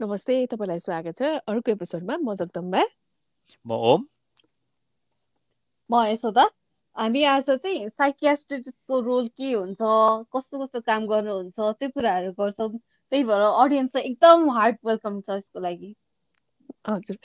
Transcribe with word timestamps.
नमस्ते 0.00 0.34
तपाईँलाई 0.46 0.78
स्वागत 0.78 1.18
छ 1.18 1.28
अर्को 1.50 1.70
एपिसोडमा 1.74 2.16
म 2.22 2.34
जगदम्बा। 2.38 2.82
म 3.66 3.70
ओम। 3.74 4.02
म 5.90 5.94
यशोदा। 6.06 6.44
हामी 6.96 7.22
आज 7.26 7.50
चाहिँ 7.50 7.88
साइकियाट्रिस्टको 7.90 9.00
रोल 9.02 9.26
के 9.34 9.50
हुन्छ 9.58 9.82
कस्तो 10.30 10.54
कस्तो 10.62 10.80
काम 10.86 11.06
गर्नुहुन्छ 11.10 11.58
त्यो 11.58 11.88
कुराहरू 11.90 12.30
गर्छौँ। 12.30 12.78
त्यही 13.10 13.24
भएर 13.26 13.42
अडियन्स 13.42 13.90
चाहिँ 13.90 14.06
एकदम 14.06 14.50
हार्ड 14.54 14.76
वेलकम 14.86 15.20
छ 15.26 15.30
यसको 15.42 15.58
लागि। 15.66 15.90
हजुर। 16.86 17.16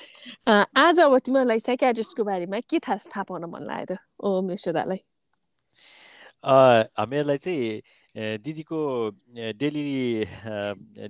आज 0.50 1.00
अब 1.06 1.18
तिमीहरूलाई 1.22 1.60
साइकियाट्रिस्टको 1.70 2.24
बारेमा 2.26 2.60
के 2.66 2.80
थाहा 2.82 2.98
थाहा 3.06 3.24
पाउन 3.30 3.46
मन 3.54 3.70
लाग्यो 3.70 3.86
त 3.94 4.02
ओम 4.18 4.50
यशोदालाई। 4.58 5.00
हामीहरूलाई 6.42 7.38
चाहिँ 7.38 7.82
दिदीको 8.16 8.80
डेली 9.60 9.84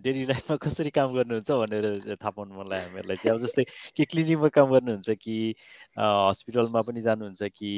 डेली 0.03 0.25
लाइफमा 0.25 0.55
कसरी 0.63 0.89
काम 0.97 1.13
गर्नुहुन्छ 1.13 1.51
भनेर 1.51 2.15
थाहा 2.15 2.29
पाउनु 2.31 2.53
मन 2.55 2.67
लाग्यो 2.69 2.83
हामीहरूलाई 2.87 3.17
चाहिँ। 3.23 3.35
अब 3.35 3.41
जस्तै 3.45 3.63
के 3.97 4.05
क्लिनिकमा 4.05 4.49
काम 4.55 4.67
गर्नुहुन्छ 4.71 5.09
कि 5.23 5.35
हस्पिटलमा 5.99 6.81
पनि 6.87 7.01
जानुहुन्छ 7.01 7.41
कि 7.57 7.71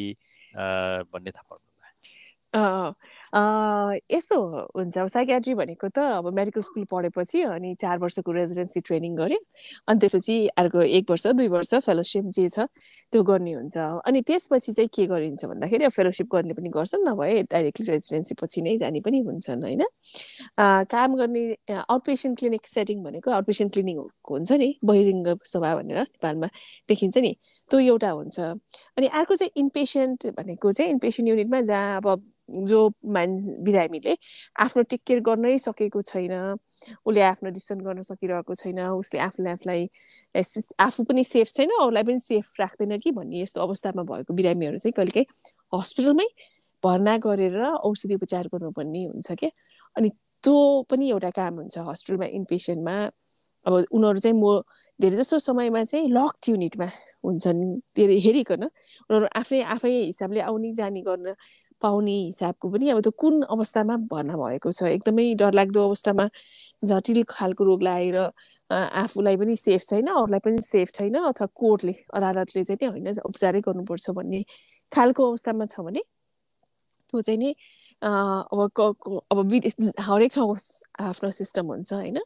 भन्ने 0.56 1.32
थाहा 1.32 1.46
पाउनु 1.50 2.94
यस्तो 3.36 4.36
हुन्छ। 4.76 4.98
अब 4.98 5.08
साइकेट्री 5.08 5.54
भनेको 5.60 5.88
त 5.92 6.00
अब 6.24 6.32
मेडिकल 6.34 6.62
स्कुल 6.62 6.84
पढेपछि 6.88 7.42
अनि 7.44 7.74
चार 7.82 7.98
वर्षको 8.00 8.32
रेजिडेन्सी 8.32 8.80
ट्रेनिङ 8.88 9.16
गऱ्यो। 9.16 9.40
अनि 9.92 10.00
त्यसपछि 10.00 10.36
अर्को 10.56 10.82
एक 10.82 11.12
वर्ष 11.12 11.26
दुई 11.36 11.48
वर्ष 11.52 11.74
फेलोसिप 11.84 12.26
जे 12.32 12.48
छ 12.50 12.60
त्यो 13.12 13.24
गर्ने 13.24 13.54
हुन्छ। 13.60 13.78
अनि 14.08 14.22
त्यसपछि 14.24 14.72
चाहिँ 14.72 14.90
के 14.96 15.06
गरिन्छ 15.12 15.46
भन्दाखेरि 15.46 15.84
अब 15.86 15.92
फेलोसिप 15.92 16.28
गर्ने 16.32 16.54
पनि 16.56 16.70
गर्छन् 16.72 17.04
नभए 17.08 17.44
डाइरेक्टली 17.52 17.86
रेजिडेन्सी 17.92 18.34
पछि 18.42 18.62
नै 18.62 18.78
जाने 18.80 19.00
पनि 19.04 19.20
हुन्छन् 19.28 19.64
होइन? 19.64 19.84
काम 20.88 21.16
गर्ने 21.20 21.44
आउट 21.76 22.06
पेसेन्ट 22.06 22.40
क्लिनिक 22.40 22.64
सेटिङ 22.68 23.04
भनेको 23.04 23.32
आउट 23.32 23.46
पेसेन्ट 23.52 23.74
क्लिनिक 23.74 23.98
हुन्छ 24.32 24.52
नि 24.64 24.70
बहिरिङ्ग 24.80 25.28
सभा 25.44 25.76
भनेर 25.76 26.00
नेपालमा 26.02 26.48
देखिन्छ 26.88 27.18
नि 27.18 27.36
त्यो 27.72 27.80
एउटा 27.80 28.10
हुन्छ। 28.16 28.40
अनि 28.96 29.08
अर्को 29.12 29.36
चाहिँ 29.36 29.52
इनपेसेन्ट 29.60 30.28
भनेको 30.40 30.72
चाहिँ 30.72 30.92
इनपेसेन्ट 30.92 31.30
युनिटमा 31.30 31.62
जहाँ 31.68 31.98
अब 32.00 32.24
जो 32.50 32.80
मान 33.16 33.38
बिरामीले 33.64 34.16
आफ्नो 34.66 34.84
टेक 34.92 35.02
केयर 35.08 35.20
गर्नै 35.28 35.58
सकेको 35.58 36.02
छैन 36.10 36.34
उसले 37.06 37.22
आफ्नो 37.22 37.50
डिसिसन 37.50 37.80
गर्न 37.88 38.02
सकिरहेको 38.10 38.56
छैन 38.56 38.80
उसले 39.02 39.20
आफूले 39.28 39.50
आफूलाई 39.52 39.88
आफू 40.88 41.04
पनि 41.10 41.24
सेफ 41.24 41.48
छैन 41.58 41.70
अरूलाई 41.82 42.04
पनि 42.04 42.20
सेफ 42.30 42.60
राख्दैन 42.60 42.98
कि 43.04 43.12
भन्ने 43.12 43.42
यस्तो 43.42 43.62
अवस्थामा 43.62 44.04
भएको 44.12 44.34
बिरामीहरू 44.34 44.78
चाहिँ 44.78 44.94
कहिलेकाहीँ 44.98 45.28
हस्पिटलमै 45.74 46.28
भर्ना 46.84 47.18
गरेर 47.26 47.62
औषधि 47.90 48.16
उपचार 48.16 48.48
गर्नुपर्ने 48.54 49.04
हुन्छ 49.06 49.32
क्या। 49.40 49.50
अनि 49.96 50.10
त्यो 50.44 50.58
पनि 50.90 51.10
एउटा 51.10 51.30
काम 51.40 51.54
हुन्छ 51.60 51.78
हस्पिटलमा 51.90 52.26
इनपेसेन्टमा। 52.40 52.96
अब 53.66 53.74
उनीहरू 53.92 54.20
चाहिँ 54.22 54.38
म 54.38 54.62
धेरै 55.00 55.16
जसो 55.18 55.40
समयमा 55.42 55.84
चाहिँ 55.84 56.08
लक्ड 56.14 56.50
युनिटमा 56.50 56.88
हुन्छन्। 57.26 57.62
धेरै 57.98 58.18
हेरिकन 58.26 58.64
उनीहरू 58.64 59.28
आफै 59.42 59.62
आफै 59.76 59.92
हिसाबले 60.14 60.42
आउने 60.50 60.72
जाने 60.80 61.02
गर्न 61.02 61.34
पाउने 61.82 62.12
हिसाबको 62.12 62.70
पनि 62.70 62.90
अब 62.90 63.00
त्यो 63.02 63.12
कुन 63.20 63.42
अवस्थामा 63.46 63.96
भर्ना 64.12 64.36
भएको 64.38 64.72
छ। 64.72 64.84
एकदमै 64.96 65.26
डरलाग्दो 65.36 65.86
अवस्थामा 65.88 66.26
जटिल 66.84 67.24
खालको 67.30 67.64
रोग 67.64 67.84
लागेर 67.84 68.18
आफूलाई 68.70 69.38
पनि 69.38 69.56
सेफ 69.58 69.82
छैन 69.84 70.08
अरूलाई 70.10 70.40
पनि 70.40 70.62
सेफ 70.62 70.92
छैन 70.94 71.16
अथवा 71.24 71.48
कोर्टले 71.56 71.96
अदालतले 72.14 72.64
चाहिँ 72.64 72.80
नि 72.82 72.88
होइन 72.88 73.20
उपचारै 73.26 73.62
गर्नुपर्छ 73.62 74.10
भन्ने 74.18 74.44
खालको 74.92 75.30
अवस्थामा 75.30 75.66
छ 75.66 75.80
भने 75.80 76.02
त्यो 77.10 77.22
चाहिँ 77.22 77.40
नि 77.40 77.54
अब 78.02 78.72
अब 79.32 79.38
विदेश 79.52 79.76
हरेक 80.00 80.32
ठाउँको 80.34 80.56
आफ्नो 81.04 81.32
सिस्टम 81.32 81.66
हुन्छ 81.68 81.94
होइन। 81.94 82.20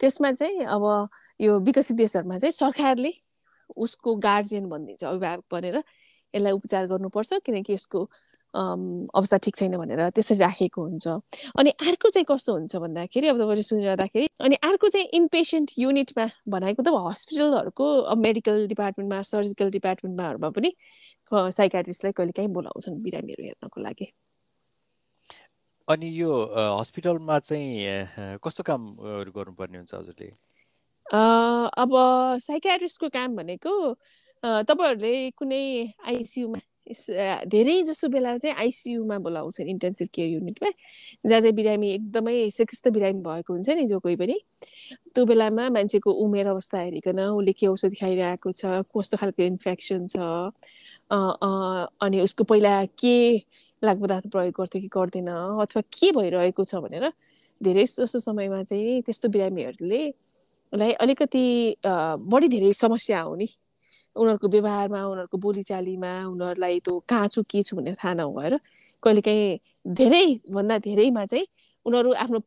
त्यसमा 0.00 0.32
चाहिँ 0.32 0.64
अब 0.66 1.08
यो 1.40 1.58
विकसित 1.60 1.96
देशहरूमा 1.96 2.38
चाहिँ 2.38 2.52
सरकारले 2.52 3.12
उसको 3.76 4.14
गार्जियन 4.16 4.68
भनिदिन्छ 4.68 5.04
अभिभावक 5.04 5.44
भनेर 5.52 5.76
यसलाई 6.34 6.52
उपचार 6.52 6.86
गर्नुपर्छ 6.86 7.32
किनकि 7.46 7.72
यसको 7.72 8.00
अवस्था 8.56 9.36
ठिक 9.44 9.56
छैन 9.56 9.76
भनेर 9.76 10.08
त्यसरी 10.16 10.38
राखेको 10.38 10.82
हुन्छ। 10.82 11.06
अनि 11.60 11.70
अर्को 11.86 12.08
चाहिँ 12.10 12.26
कस्तो 12.28 12.52
हुन्छ 12.52 12.76
भन्दाखेरि 12.76 13.28
अब 13.28 13.36
तपाईँले 13.40 13.62
सुनिरहँदाखेरि 13.62 14.26
अनि 14.40 14.56
अर्को 14.68 14.88
चाहिँ 14.88 15.08
इनपेसेन्ट 15.14 15.72
युनिटमा 15.78 16.26
भनेको 16.48 16.82
त 16.82 16.88
हस्पिटलहरूको 17.06 17.86
मेडिकल 18.16 18.66
डिपार्टमेन्टमा 18.68 19.22
सर्जिकल 19.32 19.70
डिपार्टमेन्टमाहरूमा 19.76 20.50
पनि 20.56 20.70
साइकाट्रिस्टलाई 21.32 22.12
कहिले 22.16 22.32
काहीँ 22.32 22.50
बोलाउँछन् 22.54 23.02
बिरामीहरू 23.02 23.42
हेर्नको 23.44 23.80
लागि। 23.82 24.06
अनि 25.88 26.08
यो 26.20 26.30
हस्पिटलमा 26.78 27.38
चाहिँ 27.38 28.38
कस्तो 28.44 28.62
काम 28.66 28.82
गर्नुपर्ने 29.34 29.78
हुन्छ 29.78 29.94
हजुरले? 29.94 30.30
अब 31.06 31.92
साइकाट्रिस्टको 32.42 33.08
काम 33.14 33.36
भनेको 33.36 33.72
तपाईँहरूले 34.42 35.14
कुनै 35.38 35.64
आइसियुमा 36.06 36.58
धेरै 36.86 37.82
जसो 37.82 38.08
बेला 38.08 38.36
चाहिँ 38.38 38.54
आइसियुमा 38.56 39.18
बोलाउँछन् 39.18 39.68
इन्टेन्सिभ 39.68 40.08
केयर 40.14 40.28
युनिटमा 40.30 40.70
जहाँ 41.26 41.40
चाहिँ 41.40 41.52
बिरामी 41.54 41.90
एकदमै 41.90 42.50
सिकिस्त 42.50 42.88
बिरामी 42.88 43.20
भएको 43.22 43.52
हुन्छ 43.52 43.68
नि 43.70 43.86
जो 43.86 43.98
कोही 44.00 44.16
पनि। 44.16 44.38
त्यो 45.14 45.24
बेलामा 45.26 45.68
मान्छेको 45.76 46.10
उमेर 46.24 46.46
अवस्था 46.46 46.78
हेरिकन 46.78 47.20
उसले 47.20 47.52
के 47.52 47.66
औषधि 47.66 47.96
खाइरहेको 48.00 48.52
छ 48.52 48.86
कस्तो 48.86 49.16
खालको 49.18 49.42
इन्फेक्सन 49.42 50.06
छ 50.06 50.16
अनि 51.10 52.20
उसको 52.20 52.44
पहिला 52.44 52.84
के 53.02 53.16
लागपदार्थ 53.82 54.26
प्रयोग 54.30 54.54
गर्थ्यो 54.60 54.80
कि 54.80 54.88
गर्दैन 54.88 55.28
अथवा 55.66 55.82
के 55.98 56.12
भइरहेको 56.12 56.64
छ 56.64 56.74
भनेर 56.86 57.10
धेरै 57.60 57.84
जसो 57.84 58.18
समयमा 58.20 58.62
चाहिँ 58.62 59.02
त्यस्तो 59.02 59.28
बिरामीहरूले 59.34 60.02
अलिकति 60.72 61.44
बढी 62.30 62.48
धेरै 62.48 62.72
समस्या 62.72 63.20
आउने 63.20 63.46
उनीहरूको 64.16 64.48
व्यवहारमा 64.48 65.00
उनीहरूको 65.06 65.38
बोलीचालीमा 65.38 66.12
उनीहरूलाई 66.26 66.80
त्यो 66.80 66.98
कहाँ 67.08 67.28
छु 67.28 67.42
के 67.42 67.62
छु 67.62 67.76
भनेर 67.76 67.94
थाहा 67.94 68.14
नभएर 68.14 68.58
कहिलेकाहीँ 69.02 69.58
धेरैभन्दा 69.94 70.78
धेरैमा 70.78 71.24
चाहिँ 71.26 71.46
उनीहरू 71.86 72.12
आफ्नो 72.14 72.38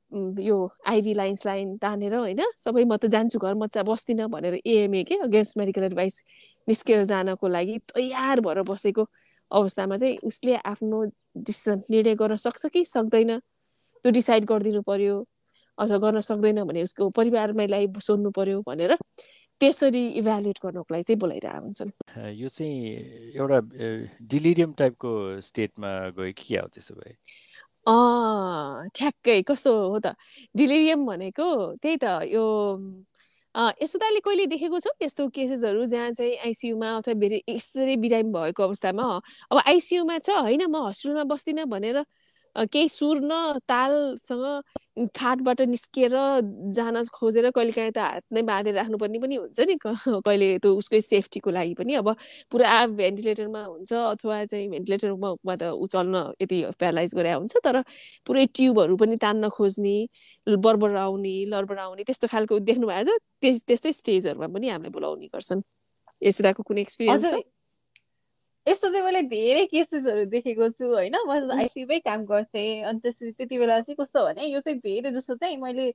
यो 0.42 0.58
आइभी 0.88 1.14
लाइन्स 1.14 1.46
लाइन 1.46 1.78
तानेर 1.78 2.16
होइन 2.16 2.42
सबै 2.58 2.84
म 2.84 2.98
त 2.98 3.06
जान्छु 3.08 3.40
घर 3.40 3.54
म 3.54 3.68
चाहिँ 3.68 3.86
बस्दिनँ 3.86 4.28
भनेर 4.30 4.60
एएमए 4.66 5.04
के 5.04 5.16
अगेन्स्ट 5.24 5.58
मेडिकल 5.58 5.84
एडभाइस 5.84 6.24
निस्केर 6.68 7.04
जानको 7.04 7.48
लागि 7.48 7.78
तयार 7.94 8.40
भएर 8.42 8.62
बसेको 8.64 9.08
अवस्थामा 9.52 9.98
चाहिँ 9.98 10.18
उसले 10.24 10.56
आफ्नो 10.66 11.04
डिसिसन 11.38 11.82
निर्णय 11.90 12.16
गर्न 12.16 12.36
सक्छ 12.38 12.66
कि 12.68 12.84
सक्दैन? 12.86 13.40
त्यो 14.06 14.12
डिसाइड 14.12 14.46
गरिदिनु 14.46 14.82
पर्यो 14.82 15.16
अथवा 15.78 15.98
गर्न 15.98 16.22
सक्दैन 16.22 16.64
भने 16.64 16.84
उसको 16.84 17.10
परिवारमालाई 17.10 17.88
सोध्नु 18.00 18.32
पर्यो 18.32 18.62
भनेर 18.68 18.98
त्यसरी 19.62 20.04
इभ्यालुएट 20.20 20.58
गर्नको 20.64 20.94
लागि 20.94 21.04
चाहिँ 21.04 21.20
बोलाइरहेको 21.20 21.64
हुन्छन्। 21.66 21.92
यो 22.40 22.48
चाहिँ 22.48 22.78
एउटा 23.36 23.60
डिलिरियम 24.32 24.74
टाइपको 24.80 25.12
स्टेटमा 25.42 25.92
गयो 26.18 26.34
कि 26.34 26.44
क्या 26.48 26.62
हो 26.62 26.68
त्यसो 26.74 26.94
भए? 26.96 27.14
ठ्याक्कै 28.96 29.42
कस्तो 29.50 29.72
हो 29.90 30.00
त? 30.00 30.16
डिलिरियम 30.56 31.06
भनेको 31.06 31.48
त्यही 31.82 31.98
त 32.04 32.06
यो 32.30 32.44
यसो 33.82 33.98
त 33.98 34.04
अहिले 34.06 34.20
कहिले 34.26 34.46
देखेको 34.46 34.80
छौ 34.80 34.92
यस्तो 35.02 35.28
केसेसहरू 35.36 35.86
जहाँ 35.92 36.12
चाहिँ 36.14 36.36
आइसियुमा 36.46 36.90
अथवा 36.98 37.14
यसरी 37.50 37.96
बिरामी 37.98 38.32
भएको 38.32 38.64
अवस्थामा 38.64 39.04
अब 39.52 39.58
आइसियुमा 39.66 40.18
छ 40.22 40.30
होइन 40.38 40.64
म 40.70 40.88
हस्पिटलमा 40.88 41.24
बस्दिनँ 41.34 41.66
भनेर 41.66 41.98
केही 42.56 42.90
सुर 42.90 43.20
न 43.24 43.60
तालसँग 43.68 45.08
खाटबाट 45.16 45.62
निस्किएर 45.62 46.14
जान 46.76 47.04
खोजेर 47.14 47.50
कहिले 47.52 47.72
काहीँ 47.72 47.92
त 47.92 47.98
हात 47.98 48.24
नै 48.34 48.42
बाँधेर 48.42 48.74
राख्नुपर्ने 48.76 49.20
पनि 49.20 49.36
हुन्छ 49.36 49.60
नि 49.70 49.76
कहिले 49.86 50.48
त्यो 50.60 50.76
उसकै 50.76 51.02
सेफ्टीको 51.02 51.50
लागि 51.52 51.74
पनि। 51.80 51.94
अब 52.02 52.10
पुरा 52.52 52.86
भेन्टिलेटरमा 53.00 53.64
हुन्छ 53.64 53.94
अथवा 53.94 54.44
चाहिँ 54.46 54.68
भेन्टिलेटरमा 54.70 55.56
त 55.56 55.72
ऊ 55.72 55.88
चल्न 55.88 56.16
यति 56.42 56.58
प्यारालाइज 56.80 57.16
गरे 57.16 57.32
हुन्छ 57.34 57.54
तर 57.64 57.82
पुरै 58.28 58.46
ट्युबहरू 58.56 58.96
पनि 58.98 59.16
तान्न 59.22 59.50
खोज्ने 59.50 59.98
बरबर 60.48 60.96
आउने 61.06 61.36
लरबर 61.54 61.78
आउने 61.86 62.04
त्यस्तो 62.04 62.28
खालको 62.28 62.60
देख्नु 62.60 62.88
भएको 62.88 63.18
छ 63.42 63.56
त्यस्तै 63.68 63.92
स्टेजहरूमा 63.94 64.48
पनि 64.58 64.70
हामीलाई 64.70 64.92
बोलाउने 64.92 65.28
गर्छन्। 65.34 65.62
यसिदाको 66.22 66.64
कुनै 66.64 66.82
एक्सपिरियन्स 66.82 67.32
छ? 67.32 67.59
यस्तो 68.68 68.90
चाहिँ 68.92 69.04
मैले 69.06 69.22
धेरै 69.30 69.66
केसेसहरू 69.68 70.24
देखेको 70.32 70.68
छु 70.72 70.88
होइन? 70.94 71.16
म 71.28 71.52
आइसियुमै 71.58 72.00
काम 72.00 72.24
गर्थेँ। 72.26 72.84
अनि 72.84 73.00
त्यसपछि 73.00 73.32
त्यति 73.32 73.58
बेला 73.58 73.80
चाहिँ 73.82 73.96
कस्तो 74.00 74.26
भने 74.26 74.46
यो 74.48 74.60
चाहिँ 74.62 74.80
धेरै 74.80 75.12
जस्तो 75.12 75.36
चाहिँ 75.36 75.58
मैले 75.58 75.88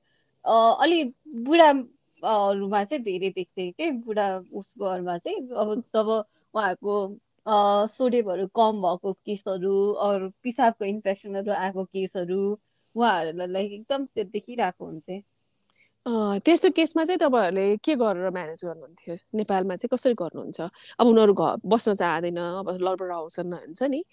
अलि 0.45 1.03
बुढाहरूमा 1.45 2.83
चाहिँ 2.85 3.03
धेरै 3.05 3.31
देख्थेँ 3.31 3.71
कि? 3.73 3.91
बुढा 4.07 4.27
उसकोहरूमा 4.53 5.17
चाहिँ। 5.19 5.49
अब 5.55 5.75
जब 5.95 6.09
उहाँहरूको 6.09 6.97
सोडियमहरू 7.89 8.47
कम 8.57 8.81
भएको 8.83 9.13
केसहरू 9.27 9.75
अरू 10.07 10.29
पिसाबको 10.43 10.85
इन्फेक्सनहरू 10.87 11.53
आएको 11.55 11.85
केसहरू 11.87 12.41
उहाँहरूलाई 12.95 13.67
एकदम 13.75 14.07
त्यो 14.07 14.25
देखिरहेको 14.25 14.85
हुन्थेँ। 14.87 15.21
त्यस्तो 16.07 16.69
केसमा 16.77 17.05
चाहिँ 17.05 17.19
तपाईँहरूले 17.19 17.77
के 17.85 17.95
गरेर 17.97 18.31
म्यानेज 18.31 18.65
गर्नुहुन्थ्यो? 18.65 19.15
नेपालमा 19.41 19.77
चाहिँ 19.77 19.89
कसरी 19.97 20.15
गर्नुहुन्छ? 20.21 20.61
अब 21.01 21.07
उनीहरू 21.07 21.35
घर 21.35 21.57
बस्न 21.65 21.95
चाहँदैन 21.97 22.39
अब 22.61 22.69
लडबाट 22.77 23.11
आउँछन् 23.11 23.53
हुन्छ 23.55 23.83
नि। 23.89 24.05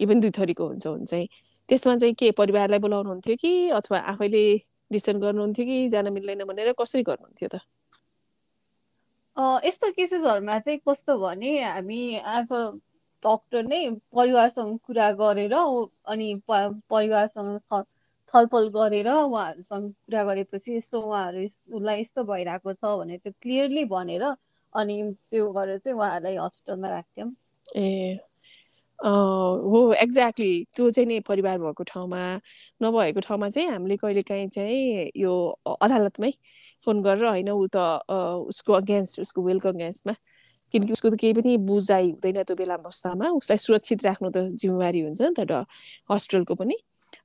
इभन 0.00 0.20
दुई 0.20 0.30
थरीको 0.38 0.66
हुन्छ 0.66 0.86
हुन्छ 0.86 1.12
त्यसमा 1.68 1.96
चाहिँ 1.96 2.14
के 2.14 2.30
परिवारलाई 2.40 2.78
बोलाउनुहुन्थ्यो 2.78 3.36
कि 3.40 3.52
अथवा 3.76 3.98
आफैले 4.12 4.44
डिसिसन 4.92 5.20
गर्नुहुन्थ्यो 5.20 5.64
कि 5.66 5.88
जान 5.92 6.12
मिल्दैन 6.12 6.44
भनेर 6.48 6.72
कसरी 6.80 7.02
गर्नुहुन्थ्यो 7.02 7.48
त? 7.52 7.60
यस्तो 9.66 9.90
केसेसहरूमा 9.92 10.58
चाहिँ 10.64 10.78
कस्तो 10.88 11.18
भने 11.18 11.52
हामी 11.62 12.00
एज 12.16 12.52
अ 12.52 12.60
डक्टर 13.22 13.62
नै 13.64 13.80
परिवारसँग 14.16 14.78
कुरा 14.86 15.10
गरेर 15.20 15.54
अनि 15.54 16.28
परिवारसँग 16.48 17.60
छलफल 18.34 18.68
गरेर 18.74 19.08
उहाँहरूसँग 19.12 19.90
कुरा 19.90 20.24
गरेपछि 20.24 20.76
यस्तो 20.76 21.00
उहाँहरू 21.00 21.44
उसलाई 21.44 22.00
यस्तो 22.00 22.24
भइरहेको 22.24 22.72
छ 22.74 22.84
भने 22.98 23.18
त्यो 23.18 23.32
क्लियरली 23.42 23.84
भनेर 23.94 24.24
अनि 24.72 24.94
त्यो 25.30 25.50
गरेर 25.52 25.78
चाहिँ 25.78 25.96
उहाँहरूलाई 25.98 26.36
हस्पिटलमा 26.36 26.88
राख्थ्यौँ। 26.88 27.30
ए 27.76 28.18
हो 28.98 29.92
एक्ज्याक्टली 30.02 30.52
त्यो 30.76 30.90
चाहिँ 30.90 31.06
नि 31.08 31.18
परिवार 31.28 31.58
भएको 31.58 31.84
ठाउँमा 31.84 32.20
नभएको 32.82 33.20
ठाउँमा 33.20 33.48
चाहिँ 33.48 33.68
हामीले 33.68 33.96
कहिलेकाहीँ 33.96 34.48
चाहिँ 34.48 35.10
यो 35.16 35.32
अदालतमै 35.66 36.30
फोन 36.86 37.02
गरेर 37.02 37.24
होइन 37.24 37.50
ऊ 37.50 37.66
त 37.66 37.76
उसको 38.50 38.72
अगेन्स्ट 38.72 39.20
उसको 39.20 39.42
विलको 39.42 39.68
अगेन्स्टमा 39.68 40.14
किनकि 40.74 40.92
उसको 40.92 41.10
त 41.10 41.14
केही 41.20 41.32
पनि 41.34 41.56
बुझाइ 41.66 42.10
हुँदैन 42.10 42.42
त्यो 42.42 42.56
बेला 42.56 42.74
अवस्थामा। 42.74 43.28
उसलाई 43.38 43.58
सुरक्षित 43.58 44.04
राख्नु 44.06 44.30
त 44.30 44.38
जिम्मेवारी 44.62 45.00
हुन्छ 45.00 45.20
नि 45.22 45.44
त 45.44 45.66
हस्पिटलको 46.10 46.54
पनि। 46.54 46.76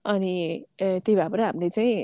अनि 0.05 0.33
त्यही 0.79 1.15
भएर 1.15 1.41
हामीले 1.41 1.69
चाहिँ 1.69 2.03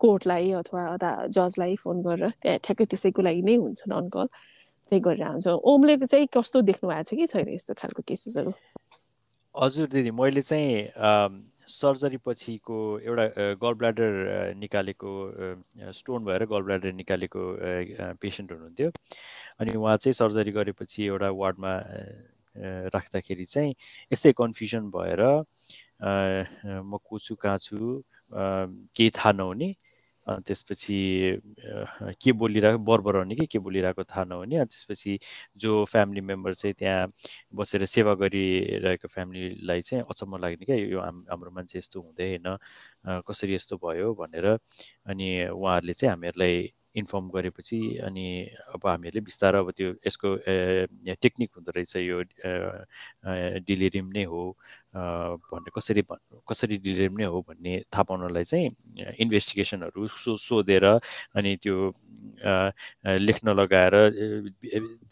कोर्टलाई 0.00 0.50
अथवा 0.60 0.82
अदा 0.94 1.10
जजलाई 1.32 1.76
फोन 1.82 2.02
गरेर 2.02 2.30
त्यहाँ 2.42 2.58
ठ्याक्कै 2.64 2.84
त्यसैको 2.84 3.22
लागि 3.22 3.42
नै 3.42 3.56
हुन्छ 3.56 3.82
अनकल। 3.88 4.26
त्यही 4.92 5.00
गरेर 5.00 5.26
हुन्छ 5.26 5.48
ओमले 5.48 5.96
चाहिँ 6.04 6.26
कस्तो 6.36 6.60
देख्नु 6.68 6.90
भएको 6.90 7.02
छ 7.08 7.14
कि 7.16 7.26
छैन 7.26 7.48
यस्तो 7.54 7.74
खालको 7.80 8.02
केसेसहरू? 8.08 8.52
हजुर 9.54 9.86
दिदी 9.88 10.10
मैले 10.10 10.42
चाहिँ 10.42 10.84
सर्जरी 11.66 12.18
पछिको 12.22 12.76
एउटा 13.02 13.24
गल 13.58 13.74
ब्ल्याडर 13.74 14.10
निकालेको 14.54 15.10
स्टोन 15.98 16.24
भएर 16.24 16.44
गल 16.46 16.62
ब्ल्याडर 16.62 16.92
निकालेको 16.92 17.42
पेसेन्ट 18.22 18.52
हुनुहुन्थ्यो। 18.52 18.90
अनि 19.60 19.74
उहाँ 19.74 19.96
चाहिँ 19.96 20.12
सर्जरी 20.14 20.52
गरेपछि 20.52 21.04
एउटा 21.06 21.30
वार्डमा 21.40 21.72
राख्दाखेरि 22.94 23.44
चाहिँ 23.44 23.74
यस्तै 24.12 24.32
कन्फ्युजन 24.38 24.90
भएर 24.94 25.22
म 26.00 26.98
को 27.04 27.18
छु 27.18 27.34
कहाँ 27.34 27.58
छु 27.58 28.02
केही 28.32 29.10
थाहा 29.16 29.32
नहुने। 29.32 29.74
अनि 30.26 30.42
त्यसपछि 30.46 30.96
के 32.22 32.32
बोलिरहेको 32.34 32.78
बरबराउने 32.84 33.34
कि 33.34 33.46
के 33.46 33.58
बोलिरहेको 33.62 34.04
थाहा 34.04 34.24
नहुने। 34.24 34.56
अनि 34.56 34.66
त्यसपछि 34.66 35.18
जो 35.62 35.84
फ्यामिली 35.86 36.20
मेम्बर 36.20 36.54
चाहिँ 36.54 36.74
त्यहाँ 36.78 37.06
बसेर 37.54 37.84
सेवा 37.86 38.14
गरिरहेको 38.18 39.08
फ्यामिलीलाई 39.08 39.82
चाहिँ 39.86 40.04
अचम्म 40.10 40.36
लाग्ने 40.42 40.64
क्या। 40.66 40.76
यो 40.76 41.00
हाम्रो 41.00 41.50
मान्छे 41.54 41.78
यस्तो 41.78 42.00
हुँदै 42.00 42.26
होइन 42.36 43.22
कसरी 43.28 43.54
यस्तो 43.54 43.76
भयो 43.84 44.14
भनेर। 44.18 44.46
अनि 45.06 45.28
उहाँहरूले 45.54 45.92
चाहिँ 45.94 46.10
हामीहरूलाई 46.10 46.72
इन्फर्म 46.96 47.28
गरेपछि 47.30 47.78
अनि 48.08 48.26
अब 48.74 48.86
हामीहरूले 48.86 49.20
बिस्तारै 49.20 49.58
अब 49.60 49.70
त्यो 49.76 49.88
यसको 50.06 50.28
टेक्निक 51.22 51.50
हुँदो 51.56 51.70
रहेछ 51.76 51.96
यो 52.08 52.22
डिलिरिम 53.68 54.06
नै 54.16 54.24
हो। 54.24 54.42
भन्ने 54.96 55.70
कसरी 55.76 56.02
कसरी 56.48 56.76
डिलिरिम 56.78 57.16
नै 57.18 57.24
हो 57.26 57.40
भन्ने 57.48 57.72
थाहा 57.92 58.02
पाउनलाई 58.02 58.44
चाहिँ 58.44 58.68
इन्भेस्टिगेसनहरू 59.18 60.06
सो 60.16 60.36
सोधेर 60.38 60.84
अनि 61.36 61.56
त्यो 61.62 61.76
लेख्न 63.20 63.54
लगाएर 63.60 63.94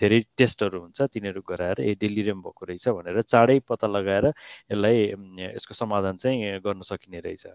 धेरै 0.01 0.21
टेस्टहरू 0.39 0.81
हुन्छ 0.81 1.03
तिनीहरू 1.15 1.43
गराएर 1.49 1.81
ए 1.81 1.95
डिलिरियम 2.01 2.43
भएको 2.43 2.67
रहेछ 2.67 2.89
भनेर 2.91 3.21
चाँडै 3.25 3.59
पत्ता 3.69 3.87
लगाएर 3.89 4.27
यसलाई 4.27 4.99
यसको 5.49 5.75
समाधान 5.75 6.17
चाहिँ 6.17 6.61
गर्न 6.61 6.83
सकिने 6.83 7.21
रहेछ। 7.21 7.47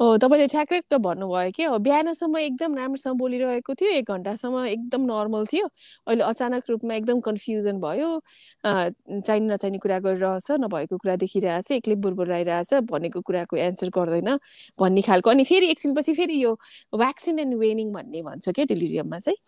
हो 0.00 0.16
तपाईँले 0.18 0.46
ठ्याक्क 0.46 0.94
भन्नुभयो 1.06 1.50
कि? 1.56 1.62
हो 1.64 1.78
बिहानसम्म 1.78 2.38
एकदम 2.38 2.74
राम्रोसँग 2.76 3.16
बोलिरहेको 3.18 3.74
थियो 3.74 3.90
एक 3.90 4.10
घन्टासम्म 4.12 4.64
एकदम 4.66 5.02
नर्मल 5.10 5.44
थियो। 5.52 5.66
अहिले 6.06 6.24
अचानक 6.24 6.70
रूपमा 6.70 6.94
एकदम 6.94 7.20
कन्फ्युजन 7.26 7.80
भयो। 7.80 8.10
चाहिने 8.64 9.46
नचाहिने 9.46 9.78
कुरा 9.78 9.98
गरिरहेछ 10.06 10.50
नभएको 10.60 10.96
कुरा 10.96 11.16
देखिरहेछ 11.16 11.70
एक्लै 11.72 11.94
बुरबुराइरहेछ 12.04 12.74
भनेको 12.90 13.20
कुराको 13.26 13.56
एन्सर 13.56 13.88
गर्दैन 13.96 14.30
भन्ने 14.80 15.02
खालको। 15.02 15.30
अनि 15.30 15.44
फेरि 15.44 15.66
एकछिनपछि 15.70 16.14
फेरि 16.14 16.42
यो 16.42 16.52
भ्याक्सिन 16.96 17.38
एन्ड 17.38 17.54
वेनिङ 17.58 17.92
भन्ने 17.92 18.22
भन्छ 18.22 18.48
क्या 18.48 18.64
डेलिरियममा 18.68 19.18
चाहिँ। 19.18 19.38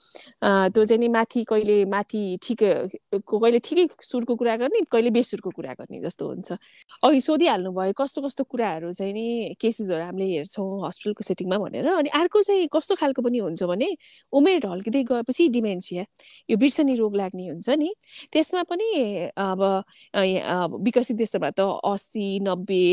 त्यो 0.73 0.85
चाहिँ 0.85 1.01
नि 1.01 1.09
माथि 1.09 1.45
कहिले 1.49 1.85
माथि 1.93 2.23
ठिक 2.43 2.63
कहिले 3.29 3.59
ठिकै 3.59 3.87
सुरको 4.03 4.37
कुरा 4.37 4.57
गर्ने 4.57 4.81
कहिले 4.93 5.11
बेसुरको 5.11 5.51
कुरा 5.51 5.73
गर्ने 5.81 6.01
जस्तो 6.05 6.29
हुन्छ। 6.29 6.53
अघि 7.05 7.21
सोधिहाल्नु 7.21 7.71
भयो 7.73 7.93
कस्तो 7.99 8.23
कस्तो 8.23 8.45
कुराहरू 8.45 8.93
चाहिँ 8.93 9.13
नि 9.13 9.55
केसेसहरू 9.61 10.05
हामीले 10.09 10.27
हेर्छौँ 10.33 10.87
हस्पिटलको 10.87 11.23
सेटिङमा 11.25 11.59
भनेर 11.59 11.87
अनि 11.93 12.09
अर्को 12.21 12.43
चाहिँ 12.43 12.69
कस्तो 12.73 12.95
खालको 13.01 13.23
पनि 13.23 13.39
हुन्छ 13.39 13.63
भने 13.71 13.89
उमेर 14.33 14.59
ढल्किँदै 14.65 15.03
गएपछि 15.11 15.49
डिमेन्सिया। 15.57 16.05
यो 16.51 16.57
बिर्सनी 16.57 16.95
रोग 16.97 17.17
लाग्ने 17.17 17.49
हुन्छ 17.49 17.69
नि। 17.79 17.91
त्यसमा 18.33 18.63
पनि 18.71 18.89
अब 19.37 19.61
विकसित 20.85 21.17
देशमा 21.17 21.51
त 21.51 21.61
अस्सी 21.85 22.27
नब्बे 22.43 22.85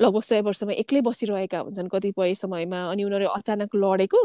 लगभग 0.00 0.22
सय 0.22 0.40
वर्षमा 0.42 0.72
एक्लै 0.82 1.00
बसिरहेका 1.02 1.58
हुन्छन् 1.60 1.88
कतिपय 1.88 2.34
समयमा 2.34 2.80
अनि 2.90 3.04
उनीहरू 3.04 3.26
अचानक 3.32 3.76
लडेको 3.76 4.20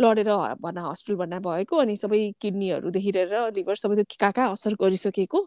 लडेर 0.00 0.30
भन 0.62 0.78
हस्पिटल 0.80 1.16
भर्ना 1.20 1.38
भएको 1.40 1.76
अनि 1.76 1.96
सबै 1.96 2.20
किडनीहरूदेखि 2.40 3.12
लिएर 3.12 3.34
लिभर 3.56 3.74
सबै 3.82 3.94
त्यो 4.00 4.30
कहाँ 4.32 4.52
असर 4.52 4.74
गरिसकेको 4.82 5.40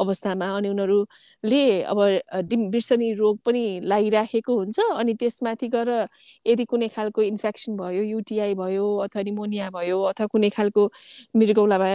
अवस्थामा 0.00 0.48
अनि 0.56 0.68
उनीहरूले 0.68 1.62
अब 1.84 1.98
बिर्सनी 2.70 3.12
रोग 3.14 3.38
पनि 3.46 3.64
लागिराखेको 3.84 4.56
हुन्छ 4.56 4.78
अनि 4.96 5.14
त्यसमाथि 5.20 5.68
गएर 5.74 5.89
यदि 6.46 6.64
कुनै 6.72 6.88
खालको 6.96 7.22
इन्फेक्सन 7.22 7.76
भयो 7.76 8.02
युटिआई 8.02 8.54
भयो 8.62 8.86
अथवा 9.06 9.22
निमोनिया 9.28 9.70
भयो 9.76 9.98
अथवा 10.10 10.26
कुनै 10.34 10.50
खालको 10.56 10.82
मृगौलामा 11.36 11.90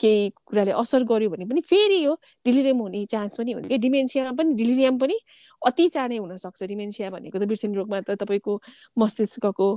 केही 0.00 0.30
कुराले 0.46 0.72
असर 0.82 1.02
गर्यो 1.12 1.30
भने 1.30 1.44
पनि 1.50 1.60
फेरि 1.70 1.98
यो 2.04 2.14
डिलिरियम 2.46 2.78
हुने 2.86 3.04
चान्स 3.14 3.36
पनि 3.40 3.52
हुन्छ 3.52 3.68
कि 3.68 3.78
डिमेन्सियामा 3.86 4.32
पनि 4.38 4.54
डिलिरियम 4.62 4.98
पनि 4.98 5.16
अति 5.66 5.88
चाँडै 5.88 6.16
हुनसक्छ। 6.16 6.62
डिमेन्सिया 6.72 7.10
भनेको 7.10 7.38
त 7.38 7.44
बिर्सिने 7.52 7.76
रोगमा 7.76 8.00
त 8.06 8.18
तपाईँको 8.22 8.52
मस्तिष्कको 8.98 9.68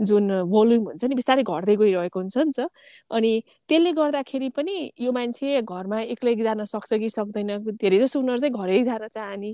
जुन 0.00 0.24
भोल्युम 0.52 0.82
हुन्छ 0.86 1.04
नि 1.08 1.14
बिस्तारै 1.16 1.42
घट्दै 1.42 1.76
गइरहेको 1.80 2.18
हुन्छ 2.20 2.36
नि 2.38 2.52
त। 2.52 2.68
अनि 3.10 3.32
त्यसले 3.68 3.92
गर्दाखेरि 3.96 4.48
पनि 4.56 4.76
यो 5.00 5.12
मान्छे 5.12 5.62
घरमा 5.62 5.98
एक्लै 6.12 6.34
जान 6.36 6.64
सक्छ 6.64 6.90
कि 7.00 7.08
सक्दैन? 7.08 7.50
धेरै 7.80 7.98
जसो 8.04 8.20
उनीहरू 8.20 8.40
चाहिँ 8.44 8.54
घरै 8.60 8.82
जान 8.84 9.08
चाहने 9.08 9.50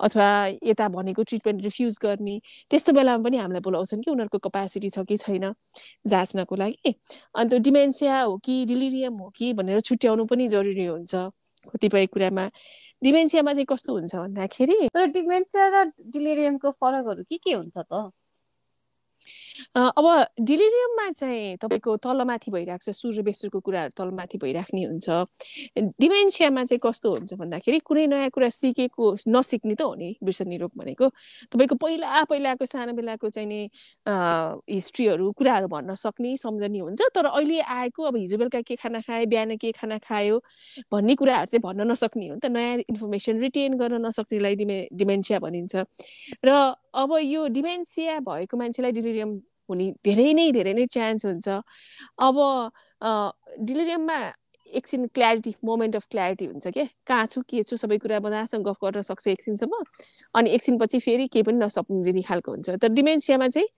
अथवा 0.00 0.28
यता 0.62 0.88
भनेको 0.88 1.22
ट्रिटमेन्ट 1.22 1.62
रिफ्युज 1.62 1.98
गर्ने 2.02 2.40
त्यस्तो 2.70 2.92
बेलामा 2.92 3.24
पनि 3.24 3.36
हामीलाई 3.36 3.60
बोलाउँछन् 3.60 4.02
कि 4.02 4.10
उनीहरूको 4.10 4.38
कपेसिटी 4.48 4.90
छ 4.90 5.04
कि 5.08 5.16
छैन 5.16 5.52
जाँच्नको 6.06 6.56
लागि। 6.56 6.94
अन्त 7.34 7.54
डिमेन्सिया 7.54 8.20
हो 8.20 8.36
कि 8.44 8.64
डिलिरियम 8.66 9.14
हो 9.16 9.32
कि 9.36 9.52
भनेर 9.52 9.80
छुट्याउनु 9.80 10.24
पनि 10.24 10.48
जरुरी 10.48 10.86
हुन्छ 10.86 11.14
कतिपय 11.72 12.06
कुरामा। 12.06 12.50
डिमेन्सियामा 13.02 13.52
चाहिँ 13.52 13.66
कस्तो 13.68 13.92
हुन्छ 13.92 14.14
भन्दाखेरि? 14.16 14.88
तर 14.94 15.06
डिमेन्सिया 15.06 15.68
र 15.74 15.84
डिलिरियमको 16.12 16.70
फरकहरू 16.70 17.22
के 17.22 17.36
के 17.36 17.52
हुन्छ 17.52 17.78
त? 17.78 18.10
अब 19.76 20.06
डिलिरियममा 20.40 21.10
चाहिँ 21.10 21.56
तपाईँको 21.62 21.96
तलमाथि 22.04 22.50
भइरहेको 22.50 22.84
छ 22.84 22.90
सुर 22.96 23.22
बेसुरको 23.22 23.60
कुराहरू 23.60 23.92
तलमाथि 23.96 24.38
भइराख्ने 24.38 24.82
हुन्छ। 24.84 25.06
डिमेन्सियामा 26.00 26.64
चाहिँ 26.64 26.80
कस्तो 26.82 27.10
हुन्छ 27.14 27.34
भन्दाखेरि 27.34 27.78
कुनै 27.84 28.06
नयाँ 28.06 28.30
कुरा 28.30 28.48
सिकेको 28.48 29.04
नसिक्ने 29.28 29.74
त 29.74 29.82
हो 29.82 29.94
नि 29.94 30.10
बिर्सनी 30.22 30.56
रोग 30.56 30.72
भनेको। 30.76 31.06
तपाईँको 31.52 31.74
पहिला 31.76 32.24
पहिलाको 32.30 32.64
सानो 32.66 32.92
बेलाको 32.92 33.28
चाहिँ 33.30 33.48
नि 33.48 33.60
हिस्ट्रीहरू 34.06 35.32
कुराहरू 35.38 35.66
भन्न 35.68 35.94
सक्ने 35.94 36.36
सम्झने 36.36 36.78
हुन्छ। 36.78 37.00
तर 37.14 37.26
अहिले 37.26 37.60
आएको 37.60 38.02
अब 38.02 38.16
हिजो 38.16 38.36
बेलुका 38.38 38.60
के 38.60 38.76
खाना 38.76 39.00
खायो 39.00 39.26
बिहान 39.26 39.56
के 39.56 39.72
खाना 39.72 39.98
खायो 39.98 40.38
भन्ने 40.92 41.14
कुराहरू 41.14 41.46
चाहिँ 41.46 41.62
भन्न 41.62 41.90
नसक्ने 41.90 42.28
हो 42.28 42.34
नि 42.34 42.40
त। 42.40 42.46
नयाँ 42.52 42.76
इन्फर्मेसन 42.88 43.40
रिटेन 43.40 43.76
गर्न 43.78 44.04
नसक्नेलाई 44.06 44.54
डिमे 44.56 44.78
डिमेन्सिया 44.92 45.38
भनिन्छ। 45.40 45.74
र 46.44 46.50
अब 46.96 47.16
यो 47.22 47.46
डिमेन्सिया 47.58 48.18
भएको 48.28 48.56
मान्छेलाई 48.56 48.92
डिलिरियम 48.98 49.30
हुने 49.70 49.86
धेरै 50.04 50.32
नै 50.34 50.50
धेरै 50.52 50.72
नै 50.74 50.86
चान्स 50.96 51.26
हुन्छ। 51.26 51.48
अब 52.26 52.36
डिलिरियममा 53.70 54.18
एकछिन 54.72 55.06
क्ल्यारिटी 55.14 55.54
मोमेन्ट 55.64 55.96
अफ 55.96 56.06
क्ल्यारिटी 56.10 56.46
हुन्छ 56.46 56.66
क्या 56.76 56.86
कहाँ 57.06 57.26
छु 57.32 57.42
के 57.50 57.62
छु 57.62 57.76
सबै 57.76 57.98
कुरा 58.04 58.20
मजासँग 58.20 58.64
गफ 58.68 58.78
गर्न 58.84 59.02
सक्छ 59.08 59.26
एकछिनसम्म। 59.28 59.82
अनि 60.34 60.50
एकछिनपछि 60.56 60.98
फेरि 61.00 61.26
केही 61.32 61.42
पनि 61.42 61.58
नसम्झिने 61.64 62.22
खालको 62.28 62.50
हुन्छ। 62.52 62.68
तर 62.82 62.88
डिमेन्सियामा 62.98 63.48
चाहिँ 63.48 63.68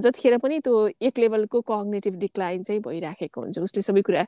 जतिखेर 0.00 0.36
पनि 0.38 0.58
त्यो 0.64 0.74
एक 1.08 1.18
लेभलको 1.18 1.60
कग्नेटिभ 1.68 2.14
डिक्लाइन 2.18 2.62
चाहिँ 2.62 2.80
भइराखेको 2.80 3.40
हुन्छ। 3.40 3.58
उसले 3.58 3.82
सबै 3.82 4.02
कुरा 4.08 4.24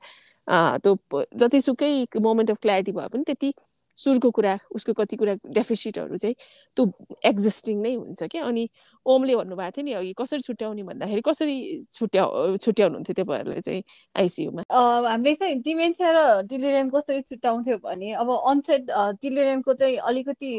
त्यो 0.85 1.23
जतिसुकै 1.41 1.93
मोमेन्ट 2.21 2.51
अफ 2.51 2.59
क्ल्यारिटी 2.63 2.93
भयो 2.93 3.09
पनि 3.09 3.25
त्यति 3.27 3.53
सुरको 3.97 4.31
कुरा 4.31 4.59
उसको 4.75 4.93
कति 4.93 5.17
कुरा 5.17 5.35
डेफिसिटहरू 5.57 6.17
चाहिँ 6.17 6.35
त्यो 6.77 6.85
एक्जिस्टिङ 7.27 7.81
नै 7.83 7.95
हुन्छ 7.95 8.23
क्या। 8.33 8.45
अनि 8.45 8.69
ओमले 9.07 9.37
भन्नुभएको 9.37 9.71
थियो 9.77 9.85
नि 9.85 9.93
अघि 9.93 10.13
कसरी 10.19 10.41
छुट्याउने 10.43 10.83
भन्दाखेरि 10.83 11.23
कसरी 11.27 11.57
छुट्याउ 11.93 12.57
छुट्याउनुहुन्थ्यो 12.57 13.15
तपाईँहरूले 13.23 13.61
चाहिँ 13.61 13.83
आइसियुमा 14.15 14.63
हामीले 14.71 15.35
चाहिँ 15.35 15.61
डिमेन्सिया 15.63 16.11
र 16.13 16.47
डिलिरियम 16.47 16.89
कसरी 16.91 17.21
छुट्याउँथ्यो 17.23 17.77
भने 17.85 18.13
अब 18.23 18.31
अनसेट 18.37 18.91
डिलिरियमको 19.23 19.75
चाहिँ 19.75 19.97
अलिकति 20.11 20.53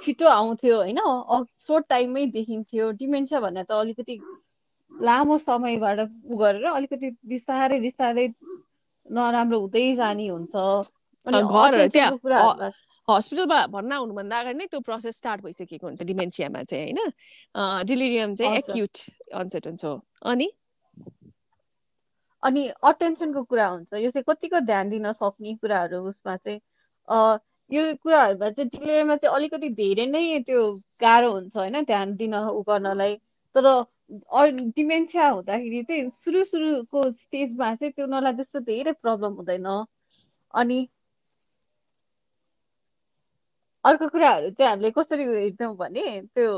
छिटो 0.00 0.26
आउँथ्यो 0.28 0.76
होइन 0.76 0.98
सर्ट 1.58 1.84
टाइममै 1.88 2.26
देखिन्थ्यो। 2.32 2.90
डिमेन्सिया 2.98 3.40
भन्दा 3.40 3.62
त 3.62 3.72
अलिकति 3.72 4.20
लामो 4.92 5.38
समयबाट 5.38 5.98
उ 6.00 6.36
गरेर 6.38 6.64
अलिकति 6.70 7.10
बिस्तारै 7.26 7.78
बिस्तारै 7.80 8.26
नराम्रो 9.06 9.58
हुँदै 9.60 9.84
जाने 9.96 10.28
हुन्छ। 10.28 10.54
अनि 11.26 11.40
घर 11.42 11.86
त्यहाँ 11.88 12.70
हस्पिटलमा 13.08 13.58
भर्ना 13.72 13.96
हुनुभन्दा 13.96 14.38
अगाडि 14.40 14.58
नै 14.58 14.66
त्यो 14.70 14.80
प्रोसेस 14.86 15.16
स्टार्ट 15.18 15.40
भइसकेको 15.42 15.86
हुन्छ 15.86 16.02
डिमेन्सियामा 16.08 16.62
चाहिँ 16.62 16.92
होइन? 16.92 17.12
डिलिरियम 17.86 18.34
चाहिँ 18.34 18.56
एक्युट 18.58 18.94
अनसेट 19.40 19.66
हुन्छ 19.66 19.84
हो। 19.84 19.94
अनि? 20.32 20.48
अनि 22.42 22.66
अटेन्सनको 22.84 23.42
कुरा 23.44 23.66
हुन्छ 23.68 23.92
यो 23.94 24.10
चाहिँ 24.10 24.24
कतिको 24.28 24.60
ध्यान 24.66 24.90
दिन 24.90 25.12
सक्ने 25.12 25.54
कुराहरू 25.62 25.98
उसमा 26.08 26.36
चाहिँ 26.36 26.60
यो 27.70 27.82
कुराहरूमा 28.02 28.50
चाहिँ 28.50 28.68
डिलेमा 28.76 29.16
चाहिँ 29.16 29.34
अलिकति 29.36 29.68
धेरै 29.80 30.06
नै 30.06 30.40
त्यो 30.46 30.60
गाह्रो 31.00 31.30
हुन्छ 31.32 31.56
होइन? 31.56 31.82
ध्यान 31.84 32.14
दिन 32.16 32.34
उ 32.34 32.62
गर्नलाई। 32.68 33.16
तर 33.54 33.66
डिमेन्सिया 34.76 35.28
हुँदाखेरि 35.28 35.82
चाहिँ 35.88 36.10
सुरु 36.14 36.44
सुरुको 36.44 37.10
स्टेजमा 37.12 37.74
चाहिँ 37.74 37.92
त्यो 37.92 38.06
नला 38.06 38.32
जस्तो 38.38 38.60
धेरै 38.68 38.92
प्रब्लम 39.00 39.32
हुँदैन। 39.40 39.66
अनि 40.54 40.78
अर्को 43.88 44.08
कुराहरू 44.08 44.50
चाहिँ 44.50 44.70
हामीले 44.70 44.90
कसरी 44.96 45.24
हेर्छौँ 45.26 45.74
भने 45.76 46.04
त्यो 46.34 46.50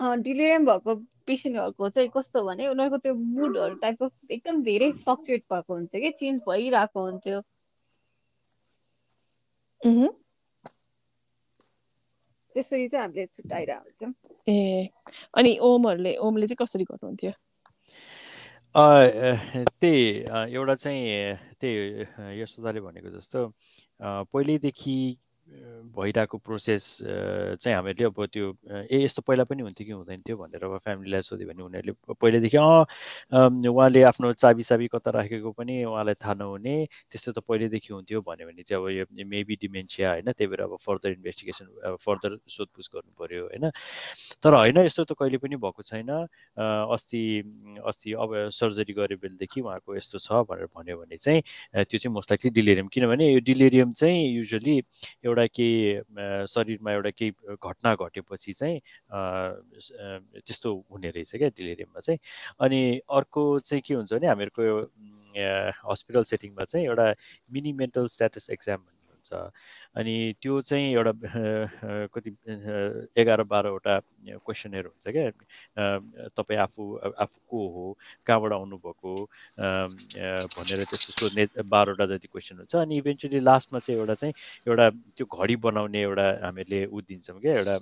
डिलिरियम 0.00 0.64
भएको 0.66 0.94
पेसेन्टहरूको 1.26 1.88
चाहिँ 1.90 2.10
कस्तो 2.14 2.44
भने 2.46 2.68
उनीहरूको 2.68 2.98
त्यो 3.04 3.14
मुडहरू 3.14 3.74
टाइपको 3.82 4.10
एकदम 4.30 4.62
धेरै 4.64 4.90
फ्लक्चुएट 5.02 5.44
भएको 5.52 5.74
हुन्छ 5.74 5.92
कि 5.96 6.10
चेन्ज 6.20 6.40
भइरहेको 6.48 7.04
हुन्थ्यो। 7.04 7.42
त्यसरी 12.54 12.88
चाहिँ 12.88 13.02
हामीले 13.02 13.26
छुट्याइरहेको 13.28 14.06
हुन्छौँ। 14.06 14.12
ए 14.48 14.88
अनि 15.34 15.56
ओमहरूले 15.62 16.14
ओमले 16.28 16.46
चाहिँ 16.46 16.56
कसरी 16.60 16.84
गर्नुहुन्थ्यो? 16.84 17.32
त्यही 18.74 20.00
एउटा 20.54 20.74
चाहिँ 20.74 21.36
त्यही 21.60 22.40
यशोदाले 22.40 22.80
भनेको 22.80 23.10
जस्तो 23.10 23.40
पहिल्यैदेखि 24.00 24.96
भइरहेको 25.46 26.38
प्रोसेस 26.38 26.84
चाहिँ 27.02 27.74
हामीहरूले 27.74 28.04
अब 28.04 28.24
त्यो 28.26 28.46
ए 28.66 29.02
यस्तो 29.04 29.22
पहिला 29.22 29.44
पनि 29.46 29.62
हुन्थ्यो 29.62 29.86
कि 29.86 29.92
हुँदैन 29.92 30.20
थियो 30.26 30.36
भनेर 30.36 30.64
अब 30.64 30.76
फ्यामिलीलाई 30.84 31.22
सोध्यो 31.22 31.48
भने 31.48 31.62
उनीहरूले 31.62 32.14
पहिल्यैदेखि 32.14 32.56
अँ 32.56 33.70
उहाँले 33.70 34.02
आफ्नो 34.10 34.32
चाबी 34.34 34.62
साबी 34.62 34.86
कता 34.90 35.10
राखेको 35.10 35.50
पनि 35.54 35.84
उहाँलाई 35.84 36.14
थाहा 36.18 36.34
नहुने 36.34 36.74
त्यस्तो 37.10 37.32
त 37.32 37.38
पहिल्यैदेखि 37.46 37.92
हुन्थ्यो 37.94 38.20
भन्यो 38.26 38.46
भने 38.46 38.62
चाहिँ 38.62 38.82
अब 38.82 38.90
यो 38.90 39.24
मेबी 39.26 39.54
डिमेन्सिया 39.62 40.10
होइन 40.12 40.32
त्यही 40.34 40.46
भएर 40.50 40.60
अब 40.66 40.76
फर्दर 40.82 41.10
इन्भेस्टिगेसन 41.14 41.96
फर्दर 42.02 42.38
सोधपुछ 42.50 42.86
गर्नु 42.94 43.12
पऱ्यो 43.14 43.44
होइन। 43.46 43.70
तर 44.42 44.54
होइन 44.54 44.78
यस्तो 44.82 45.04
त 45.04 45.12
कहिले 45.14 45.38
पनि 45.38 45.56
भएको 45.62 45.82
छैन। 45.82 46.10
अस्ति 46.90 47.22
अस्ति 47.86 48.12
अब 48.18 48.30
सर्जरी 48.50 48.92
गरे 48.98 49.16
बेलदेखि 49.22 49.60
उहाँको 49.60 49.96
यस्तो 49.96 50.18
छ 50.18 50.42
भनेर 50.50 50.66
भन्यो 50.74 50.96
भने 50.98 51.16
चाहिँ 51.16 51.40
त्यो 51.86 51.98
चाहिँ 51.98 52.12
मोस्ट 52.14 52.30
लाइकली 52.32 52.50
डिलेरियम। 52.50 52.88
किनभने 52.90 53.32
यो 53.32 53.40
डिलेरियम 53.46 53.92
चाहिँ 53.92 54.26
युजली 54.36 54.76
एउटा 55.24 55.35
एउटा 55.36 55.46
केही 55.52 56.46
शरीरमा 56.48 56.92
एउटा 56.92 57.10
केही 57.18 57.30
घटना 57.60 57.94
घटेपछि 57.94 58.52
चाहिँ 58.52 58.80
त्यस्तो 60.40 60.74
हुने 60.90 61.10
रहेछ 61.10 61.36
क्या 61.36 61.48
डिलेरियममा 61.56 62.00
चाहिँ। 62.00 62.18
अनि 62.60 62.80
अर्को 63.10 63.42
चाहिँ 63.60 63.82
के 63.86 63.94
हुन्छ 63.94 64.12
भने 64.12 64.26
हामीहरूको 64.26 64.64
हस्पिटल 65.90 66.22
सेटिङमा 66.32 66.64
चाहिँ 66.64 66.86
एउटा 66.86 67.12
मिनी 67.52 67.72
मेन्टल 67.80 68.06
स्ट्याटस 68.08 68.50
एक्जाम 68.50 68.78
भन्ने 68.80 69.12
हुन्छ। 69.12 69.30
अनि 69.96 70.14
त्यो 70.42 70.60
चाहिँ 70.60 70.92
एउटा 70.92 71.12
कति 72.12 72.30
एघार 73.16 73.42
बाह्रवटा 73.48 73.98
क्वेसनहरू 74.44 74.88
हुन्छ 74.88 75.06
क्या। 75.08 76.28
तपाईँ 76.36 76.60
आफू 76.60 76.82
आफू 77.16 77.38
को 77.50 77.58
हो 77.74 77.84
कहाँबाट 78.26 78.52
आउनुभएको 78.52 79.12
भनेर 79.56 80.80
त्यस्तो 80.84 81.10
सोध्ने 81.16 81.46
बाह्रवटा 81.64 82.06
जति 82.12 82.28
क्वेसन 82.28 82.56
हुन्छ 82.60 82.74
अनि 82.76 82.96
इभेन्चुली 82.98 83.40
लास्टमा 83.40 83.78
चाहिँ 83.78 84.00
एउटा 84.00 84.14
चाहिँ 84.14 84.34
एउटा 84.68 84.88
त्यो 85.16 85.26
घडी 85.32 85.56
बनाउने 85.64 86.00
एउटा 86.02 86.26
हामीहरूले 86.44 86.84
ऊ 86.86 87.00
दिन्छौँ 87.08 87.40
क्या 87.40 87.54
एउटा 87.56 87.76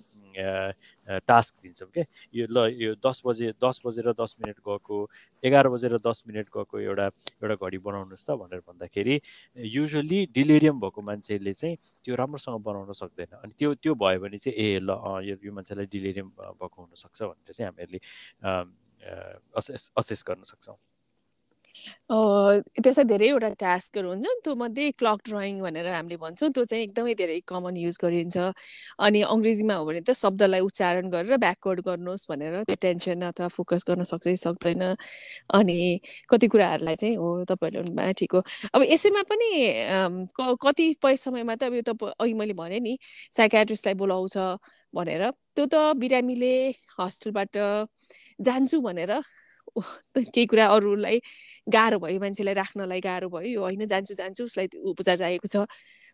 टास्क 1.29 1.55
दिन्छौँ 1.63 1.89
क्या। 1.95 2.05
यो 2.35 2.47
ल 2.51 2.59
यो 2.75 2.95
दस 2.99 3.23
बजे 3.27 3.53
दस 3.63 3.81
बजेर 3.87 4.13
दस 4.19 4.35
मिनट 4.41 4.59
गएको 4.69 4.97
एघार 5.43 5.69
बजेर 5.69 5.97
दस 6.07 6.23
मिनट 6.27 6.47
गएको 6.57 6.81
एउटा 6.81 7.07
एउटा 7.43 7.55
घडी 7.55 7.79
बनाउनुहोस् 7.79 8.27
त 8.27 8.31
भनेर 8.43 8.61
भन्दाखेरि 8.67 9.21
युजली 9.57 10.19
डिलेरियम 10.35 10.81
भएको 10.81 11.01
मान्छेले 11.03 11.53
चाहिँ 11.53 11.77
त्यो 12.05 12.15
राम्रोसँग 12.17 12.61
बनाउन 12.63 12.93
सक्दैन। 12.93 13.31
अनि 13.43 13.53
त्यो 13.59 13.75
त्यो 13.83 13.93
भयो 13.97 14.19
भने 14.21 14.39
चाहिँ 14.39 14.57
ए 14.57 14.79
ल 14.85 14.91
यो 15.25 15.53
मान्छेलाई 15.53 15.87
डिलेरियम 15.89 16.29
भएको 16.61 16.77
हुनसक्छ 16.83 17.19
भनेर 17.23 17.53
चाहिँ 17.53 17.67
हामीहरूले 17.69 18.01
असेस 19.59 19.91
असेस 19.97 20.21
गर्न 20.29 20.43
सक्छौँ। 20.53 20.77
त्यसमा 22.85 23.05
धेरैवटा 23.13 23.49
टास्कहरू 23.61 24.09
हुन्छ 24.09 24.27
नि 24.27 24.41
त्यो 24.45 24.55
मध्ये 24.63 24.91
क्लक 25.01 25.19
ड्रइङ 25.29 25.61
भनेर 25.63 25.87
हामीले 25.95 26.17
भन्छौँ 26.25 26.51
त्यो 26.55 26.65
चाहिँ 26.71 26.85
एकदमै 26.85 27.15
धेरै 27.21 27.39
कमन 27.53 27.77
युज 27.77 27.97
गरिन्छ। 28.03 28.37
अनि 29.07 29.21
अङ्ग्रेजीमा 29.35 29.75
हो 29.75 29.85
भने 29.87 30.01
त 30.09 30.13
शब्दलाई 30.23 30.61
उच्चारण 30.69 31.09
गरेर 31.15 31.37
ब्याकवर्ड 31.47 31.81
गर्नुहोस् 31.89 32.27
भनेर 32.31 32.55
त्यो 32.69 32.77
टेन्सन 32.85 33.23
अथवा 33.31 33.49
फोकस 33.57 33.85
गर्न 33.89 34.05
सक्छ 34.13 34.27
कि 34.27 34.37
सक्दैन। 34.37 34.83
अनि 35.59 35.79
कति 36.31 36.47
कुराहरूलाई 36.55 36.97
चाहिँ 37.03 37.17
हो 37.17 37.29
तपाईँहरूले 37.51 38.13
ठिक 38.21 38.33
हो 38.35 38.41
अब 38.75 38.83
यसैमा 38.93 39.23
पनि 39.31 39.51
कतिपय 40.65 41.17
समयमा 41.25 41.55
त 41.61 41.63
अब 41.71 41.75
यो 41.75 41.83
त 41.89 41.93
अघि 42.21 42.35
मैले 42.35 42.55
भनेँ 42.55 42.81
नि 42.81 42.99
साइकाट्रिस्टलाई 43.37 43.95
बोलाउँछ 44.03 44.37
भनेर। 44.95 45.31
त्यो 45.57 45.67
त 45.73 45.75
बिरामीले 45.99 46.55
हस्टेलबाट 47.01 47.57
जान्छु 48.47 48.81
भनेर 48.81 49.13
केही 50.17 50.47
कुरा 50.47 50.67
अरूलाई 50.77 51.21
गाह्रो 51.69 51.99
भयो 51.99 52.21
मान्छेलाई 52.21 52.55
राख्नलाई 52.55 53.01
गाह्रो 53.01 53.29
भयो 53.29 53.51
यो 53.53 53.61
होइन? 53.61 53.87
जान्छु 53.87 54.15
जान्छु 54.15 54.45
उसलाई 54.45 54.69
उपचार 54.85 55.17
चाहिएको 55.19 55.49
छ 55.49 55.67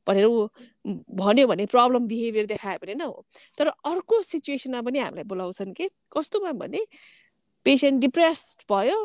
भनेर 0.07 0.25
ऊ 0.27 0.47
भन्यो 1.23 1.47
भने 1.47 1.67
प्रब्लम 1.67 2.07
बिहेभियर 2.09 2.47
देखायो 2.47 2.79
भने 2.83 2.95
न 2.95 3.03
हो। 3.03 3.25
तर 3.59 3.69
अर्को 3.69 4.23
सिचुएसनमा 4.23 4.83
पनि 4.83 4.99
हामीलाई 4.99 5.25
बोलाउँछन् 5.33 5.75
कि 5.77 5.89
कस्तोमा 6.13 6.53
भने 6.63 6.85
पेसेन्ट 7.67 8.01
डिप्रेस्ड 8.01 8.65
भयो 8.73 9.01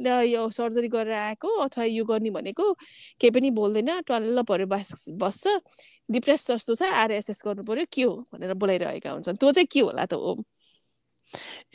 ल 0.00 0.08
यो 0.26 0.48
सर्जरी 0.50 0.88
गरेर 0.88 1.12
आएको 1.12 1.48
अथवा 1.60 1.84
यो 1.84 2.04
गर्ने 2.04 2.30
भनेको 2.30 2.72
केही 3.20 3.30
पनि 3.30 3.50
बोल्दैन 3.52 4.00
टल्ल 4.08 4.42
पऱ्यो 4.48 4.66
बस 4.66 5.06
बस्छ 5.22 5.46
डिप्रेस 6.10 6.46
जस्तो 6.50 6.74
छ 6.74 6.82
आएर 6.82 7.12
एसेस 7.20 7.42
गर्नु 7.46 7.62
पऱ्यो 7.68 7.84
के 7.92 8.02
हो 8.02 8.14
भनेर 8.32 8.54
बोलाइरहेका 8.56 9.10
हुन्छन्। 9.10 9.36
त्यो 9.36 9.52
चाहिँ 9.52 9.66
के 9.72 9.80
होला 9.80 10.04
त 10.06 10.14
ओम 10.14 10.42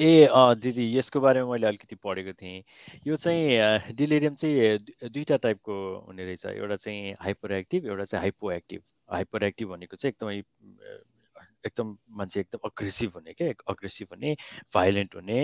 ए 0.01 0.27
दिदी 0.62 0.85
यसको 0.97 1.19
बारेमा 1.21 1.51
मैले 1.51 1.67
अलिकति 1.67 1.95
पढेको 2.03 2.33
थिएँ। 2.41 2.63
यो 3.07 3.15
चाहिँ 3.25 3.95
डिलेरियम 3.97 4.35
चाहिँ 4.35 5.09
दुईवटा 5.09 5.38
टाइपको 5.47 5.74
हुने 6.07 6.25
रहेछ। 6.25 6.45
एउटा 6.45 6.75
चाहिँ 6.75 7.13
हाइपर 7.21 7.51
एक्टिभ 7.53 7.85
एउटा 7.88 8.05
चाहिँ 8.05 8.21
हाइपो 8.24 8.51
एक्टिभ 8.51 8.83
हाइपर 9.13 9.43
एक्टिभ 9.43 9.69
भनेको 9.69 9.95
चाहिँ 9.97 10.12
एकदमै 10.13 10.41
एकदम 11.65 11.95
मान्छे 12.12 12.39
एकदम 12.39 12.67
अग्रेसिभ 12.69 13.12
हुने 13.15 13.34
क्या 13.34 13.48
अग्रेसिभ 13.67 14.07
हुने 14.12 14.36
भाइलेन्ट 14.74 15.15
हुने 15.15 15.39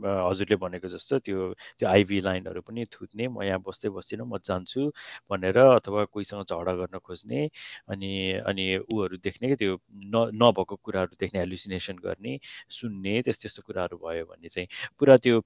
हजुरले 0.00 0.56
भनेको 0.56 0.88
जस्तो 0.88 1.18
त्यो 1.20 1.52
त्यो 1.78 1.88
आइभी 1.88 2.20
लाइनहरू 2.20 2.60
पनि 2.62 2.84
थुत्ने 2.92 3.28
म 3.28 3.42
यहाँ 3.42 3.60
बस्दै 3.60 3.88
बस्दिनँ 3.90 4.26
म 4.26 4.38
जान्छु 4.40 4.90
भनेर 5.30 5.58
अथवा 5.58 6.04
कोहीसँग 6.06 6.42
झगडा 6.44 6.72
गर्न 6.76 6.98
खोज्ने 7.00 7.40
अनि 7.88 8.12
अनि 8.46 8.66
ऊहरू 8.88 9.16
देख्ने 9.18 9.46
क्या 9.48 9.56
त्यो 9.56 9.76
न 10.06 10.30
नभएको 10.34 10.76
कुराहरू 10.78 11.16
देख्ने 11.20 11.40
हेलुसिनेसन 11.40 11.96
गर्ने 11.98 12.38
सुन्ने 12.70 13.20
त्यस्तो 13.22 13.42
त्यस्तो 13.42 13.62
कुराहरू 13.66 13.96
भयो 13.98 14.24
भने 14.26 14.48
चाहिँ 14.48 14.68
पुरा 15.00 15.16
त्यो 15.16 15.40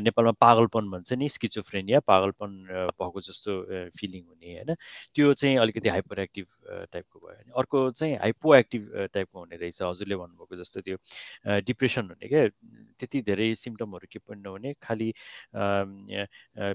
नेपालमा 0.00 0.32
पागलपन 0.40 0.90
भन्छ 0.90 1.12
नि 1.14 1.28
स्किचोफ्रेनिया 1.28 2.00
पागलपन 2.06 2.50
भएको 2.94 3.20
जस्तो 3.20 3.52
फिलिङ 3.96 4.22
हुने 4.24 4.52
होइन? 4.54 4.74
त्यो 5.14 5.32
चाहिँ 5.34 5.56
अलिकति 5.58 5.88
हाइपर 5.88 6.18
एक्टिभ 6.20 6.46
टाइपको 6.92 7.18
भयो 7.18 7.34
भने 7.34 7.52
अर्को 7.58 7.90
चाहिँ 7.92 8.16
हाइपो 8.16 8.54
एक्टिभ 8.54 8.82
टाइपको 9.14 9.38
हुने 9.40 9.56
रहेछ 9.64 9.82
हजुरले 9.82 10.16
भन्नुभएको 10.16 10.56
जस्तो 10.62 10.80
त्यो 10.86 10.96
डिप्रेसन 11.66 12.04
हुने 12.10 12.28
क्या 12.28 12.48
त्यति 13.00 13.22
धेरै 13.24 13.48
सिम्टमहरू 13.56 14.06
के 14.12 14.18
पनि 14.20 14.40
नहुने 14.42 14.72
खालि 14.82 15.12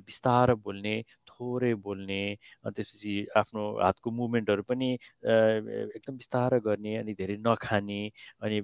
बिस्तारो 0.10 0.55
बोल्ने 0.65 0.96
थोरै 1.29 1.74
बोल्ने 1.86 2.22
अनि 2.65 2.74
त्यसपछि 2.75 3.13
आफ्नो 3.38 3.63
हातको 3.79 4.12
मुभमेन्टहरू 4.12 4.63
पनि 4.69 4.89
एकदम 5.24 6.15
बिस्तारो 6.17 6.60
गर्ने 6.67 6.96
अनि 6.98 7.13
धेरै 7.19 7.38
नखाने 7.48 8.01
अनि 8.43 8.58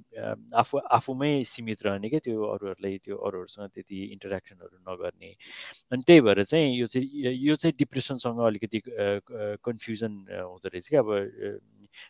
आफू 0.56 0.78
आफूमै 0.98 1.32
सीमित 1.46 1.84
रहने 1.86 2.10
क्या 2.10 2.20
त्यो 2.26 2.44
अरूहरूलाई 2.54 2.98
त्यो 3.06 3.16
अरूहरूसँग 3.28 3.70
त्यति 3.76 3.98
इन्टरेक्सनहरू 4.16 4.78
नगर्ने। 4.90 5.32
अनि 5.92 6.02
त्यही 6.08 6.22
भएर 6.22 6.44
चाहिँ 6.44 6.76
यो 6.78 6.88
चाहिँ 6.88 7.36
यो 7.48 7.56
चाहिँ 7.56 7.74
डिप्रेसनसँग 7.80 8.40
अलिकति 8.48 8.82
कन्फ्युजन 9.66 10.14
हुँदो 10.32 10.68
रहेछ 10.70 10.90
क्या 10.90 11.02
अब 11.02 11.10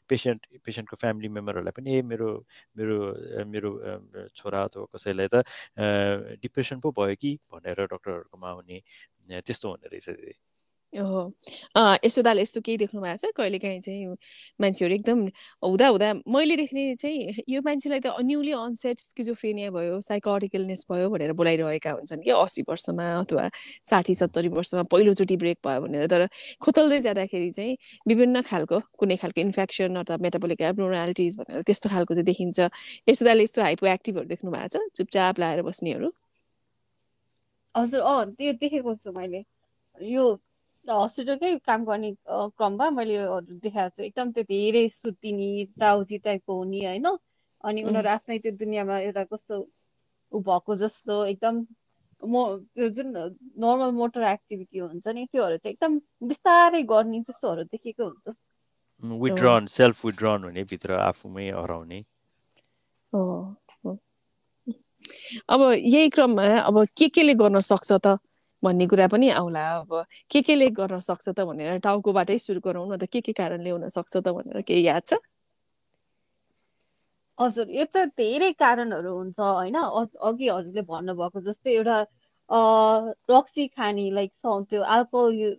पेसेन्ट 0.10 0.48
पेसेन्टको 0.66 0.96
फ्यामिली 0.98 1.30
मेम्बरहरूलाई 1.38 1.72
पनि 1.78 1.96
ए 1.98 2.02
मेरो 2.12 2.30
मेरो 2.78 2.98
मेरो 3.48 3.72
छोरा 4.36 4.64
अथवा 4.64 4.86
कसैलाई 4.96 5.28
त 5.34 5.44
डिप्रेसन 6.42 6.80
पो 6.82 6.92
भयो 7.00 7.16
कि? 7.16 7.38
भनेर 7.52 7.86
डक्टरहरूकोमा 7.86 8.50
आउने 8.50 8.82
त्यस्तो 9.42 9.70
हुने 9.72 9.88
रहेछ। 9.90 10.10
ओहो। 10.96 11.22
अँ, 11.76 11.98
यसो 12.06 12.22
दाले 12.22 12.42
यस्तो 12.42 12.62
केही 12.62 12.78
देख्नु 12.78 13.02
भएको 13.02 13.18
छ? 13.18 13.32
कहिलेकाहीँ 13.36 13.80
चाहिँ 13.82 14.16
मान्छेहरू 14.62 14.96
एकदम 14.96 15.20
हुँदा 15.64 15.88
हुँदा 15.88 16.10
मैले 16.28 16.56
देख्ने 16.56 16.96
चाहिँ 16.96 17.44
यो 17.50 17.62
मान्छेलाई 17.62 18.00
त 18.00 18.08
न्युली 18.24 18.52
अनसेट 18.56 19.00
स्किजोफ्रेनिया 19.00 19.72
भयो 19.76 20.00
साइकोटिक 20.02 20.56
इलनेस 20.56 20.86
भयो 20.92 21.10
भनेर 21.10 21.34
बोलाइरहेका 21.36 21.92
हुन्छन् 21.92 22.24
कि 22.24 22.32
अस्सी 22.32 22.62
वर्षमा 22.70 23.06
अथवा 23.20 23.50
साठी 23.92 24.16
सत्तरी 24.16 24.48
वर्षमा 24.56 24.84
पहिलोचोटि 24.94 25.36
ब्रेक 25.36 25.58
भयो 25.68 25.82
भनेर। 25.84 26.08
तर 26.08 26.28
खोतल्दै 26.64 27.00
जाँदाखेरि 27.02 27.50
चाहिँ 27.52 27.78
विभिन्न 28.08 28.42
खालको 28.48 28.80
कुनै 29.00 29.16
खालको 29.20 29.42
इन्फेक्सन 29.42 29.96
अथवा 30.04 30.18
मेटाबोलिक 30.22 30.62
एब्नोरालिटिज 30.72 31.38
भनेर 31.40 31.62
त्यस्तो 31.68 31.90
खालको 31.90 32.14
चाहिँ 32.14 32.26
देखिन्छ। 32.26 32.60
यसो 33.10 33.26
दाले 33.26 33.44
यस्तो 33.44 33.62
हाइपो 33.62 33.86
एक्टिभहरू 33.88 34.28
देख्नु 34.32 34.52
भएको 34.52 34.68
छ? 34.72 34.90
चुपचाप 34.96 35.40
लाएर 35.40 35.62
बस्नेहरू? 35.68 36.12
हजुर 37.76 38.02
अँ 38.02 38.26
त्यो 38.40 38.54
देखेको 38.64 38.96
छु 38.96 39.12
मैले। 39.12 39.44
यो 39.98 40.24
हस्पिटलकै 40.88 41.52
काम 41.66 41.86
गर्ने 41.86 42.12
क्रममा 42.30 42.90
मैले 42.90 43.18
देखाएको 43.64 43.96
छु। 43.96 44.04
एकदम 44.04 44.32
त्यो 44.32 44.44
धेरै 44.52 44.84
सुत्तिनी 44.90 45.50
टाउजी 45.80 46.18
टाइपको 46.28 46.58
हुने 46.58 46.86
होइन? 46.86 47.08
अनि 47.64 47.84
उनीहरू 47.84 48.10
आफ्नै 48.10 48.38
त्यो 48.40 48.52
दुनियाँमा 48.62 49.00
एउटा 49.00 49.24
कस्तो 49.34 49.60
ऊ 50.32 50.40
भएको 50.42 50.76
जस्तो 50.76 51.24
एकदम 51.26 51.66
म 52.22 52.44
त्यो 52.74 52.90
जुन 52.90 53.08
नर्मल 53.64 53.92
मोटर 53.92 54.24
एक्टिभिटी 54.28 54.80
हुन्छ 54.80 55.08
नि 55.08 55.26
त्योहरू 55.32 55.58
चाहिँ 55.58 55.74
एकदम 55.74 56.00
बिस्तारै 56.28 56.82
गर्ने 56.92 57.22
त्यस्तोहरू 57.30 57.64
देखेको 57.72 58.04
हुन्छ। 58.04 58.36
ओ 59.04 59.18
विथड्रन 59.24 59.66
सेल्फ 59.72 60.06
विथड्रन 60.06 60.44
हुने 60.44 60.64
भित्र 60.72 60.94
आफूमै 61.06 61.50
हराउने। 61.52 62.00
अब 65.50 65.62
यही 65.72 66.10
क्रममा 66.10 66.44
अब 66.60 66.84
के 66.98 67.08
केले 67.10 67.34
गर्न 67.42 67.60
सक्छ 67.70 67.92
त? 67.92 68.18
भन्ने 68.66 68.88
कुरा 68.88 69.08
पनि 69.10 69.30
आउला। 69.34 69.64
अब 69.78 69.94
के 70.32 70.42
केले 70.44 70.70
गर्न 70.76 71.00
सक्छ 71.02 71.28
त 71.30 71.48
भनेर 71.50 71.78
टाउकोबाटै 71.84 72.38
सुरु 72.40 72.60
गरौँ 72.64 72.88
न 72.88 72.98
त 72.98 73.12
के 73.12 73.22
के 73.22 73.34
कारणले 73.36 73.70
हुन 73.72 73.88
सक्छ 73.92 74.14
त 74.18 74.28
भनेर 74.32 74.62
केही 74.64 74.88
याद 74.88 75.04
छ? 75.06 75.22
हजुर 77.38 77.72
यो 77.72 77.84
त 77.88 78.02
धेरै 78.20 78.48
कारणहरू 78.56 79.12
हुन्छ 79.16 79.40
होइन? 79.40 79.78
अघि 80.24 80.50
हजुरले 80.50 80.84
भन्नुभएको 80.88 81.42
जस्तै 81.48 81.74
एउटा 81.74 81.98
रक्सी 83.30 83.68
खाने 83.74 84.06
लाइक 84.14 84.32
त्यो 84.66 84.82
अल्कोहल 84.92 85.38
यु 85.38 85.52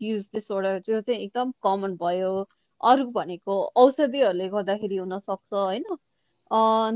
युज 0.00 0.28
डिसअर्डर 0.32 0.78
त्यो 0.80 1.00
चाहिँ 1.02 1.20
एकदम 1.20 1.52
कमन 1.62 1.96
भयो। 1.98 2.32
अरू 2.80 3.10
भनेको 3.12 3.58
औषधिहरूले 3.82 4.48
गर्दाखेरि 4.50 4.96
हुन 4.98 5.18
सक्छ 5.20 5.52
होइन? 5.54 5.84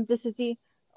त्यसपछि 0.05 0.49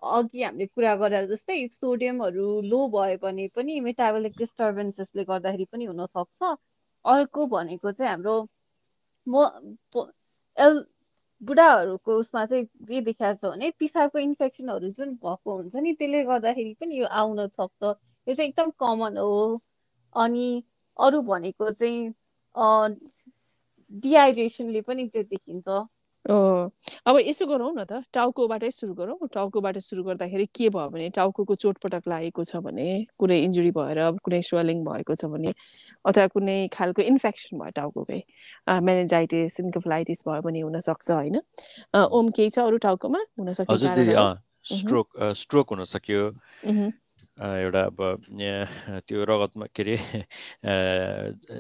अघि 0.03 0.43
हामीले 0.43 0.67
कुरा 0.69 0.95
गरे 0.97 1.21
जस्तै 1.29 1.57
सोडियमहरू 1.71 2.47
लो 2.65 2.81
भयो 2.91 3.19
भने 3.19 3.49
पनि 3.57 3.79
मेटाबोलिक 3.83 4.37
डिस्टर्बेन्सेसले 4.39 5.25
गर्दाखेरि 5.27 5.65
पनि 5.73 5.85
हुन 5.87 6.07
सक्छ 6.09 6.43
अर्को 7.05 7.47
भनेको 7.49 7.93
चाहिँ 7.93 8.11
हाम्रो 8.11 8.37
म 9.27 9.45
एल 10.59 10.85
बुढाहरूको 11.43 12.17
उसमा 12.19 12.45
चाहिँ 12.47 12.65
के 12.89 13.01
देखाएको 13.03 13.39
छ 13.39 13.51
भने 13.53 13.71
पिसाबको 13.79 14.19
इन्फेक्सनहरू 14.21 14.91
जुन 14.91 15.15
भएको 15.17 15.57
हुन्छ 15.57 15.77
नि 15.77 15.93
त्यसले 15.95 16.23
गर्दाखेरि 16.25 16.75
पनि 16.81 16.99
यो 17.01 17.07
आउन 17.23 17.47
सक्छ। 17.49 17.83
यो 18.27 18.35
चाहिँ 18.35 18.49
एकदम 18.49 18.71
कमन 18.81 19.19
हो। 19.19 19.61
अनि 20.17 20.63
अरू 20.99 21.21
भनेको 21.23 21.71
चाहिँ 21.73 22.15
डिहाइड्रेसनले 24.03 24.81
पनि 24.83 25.09
त्यो 25.09 25.23
देखिन्छ। 25.25 25.69
अब 26.25 27.19
यसो 27.19 27.47
गरौँ 27.47 27.73
न 27.75 27.85
त 27.85 28.05
टाउकोबाटै 28.15 28.71
सुरु 28.71 28.95
गरौँ। 28.95 29.27
टाउकोबाट 29.35 29.79
सुरु 29.79 30.03
गर्दाखेरि 30.05 30.47
के 30.55 30.69
भयो 30.71 30.89
भने 30.95 31.09
टाउको 31.11 31.55
चोटपटक 31.55 32.03
लागेको 32.09 32.45
छ 32.45 32.57
भने 32.63 32.87
कुनै 33.19 33.39
इन्जुरी 33.43 33.71
भएर 33.75 33.99
कुनै 34.23 34.41
स्वेलिङ 34.47 34.85
भएको 34.87 35.15
छ 35.19 35.27
भने 35.35 35.51
अथवा 36.07 36.27
कुनै 36.35 36.57
खालको 36.73 37.03
इन्फेक्सन 37.03 37.59
भयो 37.59 37.71
टाउकोकै 37.75 38.21
मेनिन्जाइटिस 38.87 39.61
इन्कोफ्लाइटिस 39.61 40.25
भयो 40.29 40.43
भने 40.47 40.61
हुनसक्छ 40.63 41.11
होइन? 41.11 41.37
ओम 41.91 42.31
केही 42.31 42.51
छ 42.51 42.59
अरू 42.71 42.79
टाउकोमा? 42.87 43.21
हुन 43.39 43.53
सक्ने 43.53 43.75
हजुर 43.75 43.91
दिदी 43.91 44.15
कारणहरू 44.15 44.23
अँ 44.23 44.79
स्ट्रोक 44.79 45.09
स्ट्रोक 45.43 45.67
हुन 45.75 45.85
सक्यो 45.91 46.23
एउटा 47.39 47.83
अब 47.83 47.99
त्यो 49.09 49.25
रगतमा 49.25 49.67
के 49.75 49.83
अरे 49.83 49.97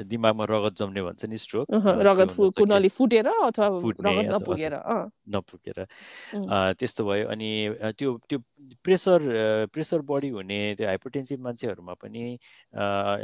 दिमागमा 0.04 0.44
रगत 0.50 0.74
जम्ने 0.78 1.02
भन्छ 1.02 1.24
नि 1.24 1.38
स्ट्रोक 1.38 1.66
रगत 2.06 2.30
फुटेर 2.92 3.26
अथवा 3.26 3.68
नपुगेर 4.32 4.74
नपुगेर। 5.32 5.78
त्यस्तो 6.78 7.04
भयो 7.04 7.26
अनि 7.32 7.50
त्यो 7.98 8.10
त्यो 8.28 8.38
प्रेसर 8.84 9.20
प्रेसर 9.72 10.00
बढी 10.04 10.28
हुने 10.28 10.60
त्यो 10.76 10.86
हाइपरटेन्सिभ 10.86 11.40
मान्छेहरूमा 11.40 11.94
पनि 12.04 12.24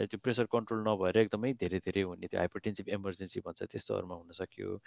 त्यो 0.09 0.19
प्रेसर 0.25 0.45
कन्ट्रोल 0.49 0.81
नभएर 0.89 1.17
एकदमै 1.19 1.53
धेरै 1.61 1.79
धेरै 1.85 2.03
हुने 2.03 2.27
त्यो 2.27 2.39
हाइपरटेन्सिभ 2.41 2.89
इमर्जेन्सी 2.97 3.41
भन्छ 3.47 3.61
त्यस्तोहरूमा 3.63 4.15
हुन 4.15 4.31
सक्यो। 4.41 4.81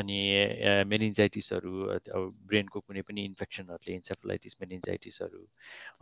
अनि 0.00 0.18
मेनिन्जाइटिसहरू 0.88 1.72
अब 1.92 2.22
ब्रेनको 2.48 2.80
कुनै 2.80 3.02
पनि 3.04 3.24
इन्फेक्सनहरूले 3.30 3.94
इन्सेफलाइटिस 3.94 4.56
मेनिन्जाइटिसहरू 4.60 5.42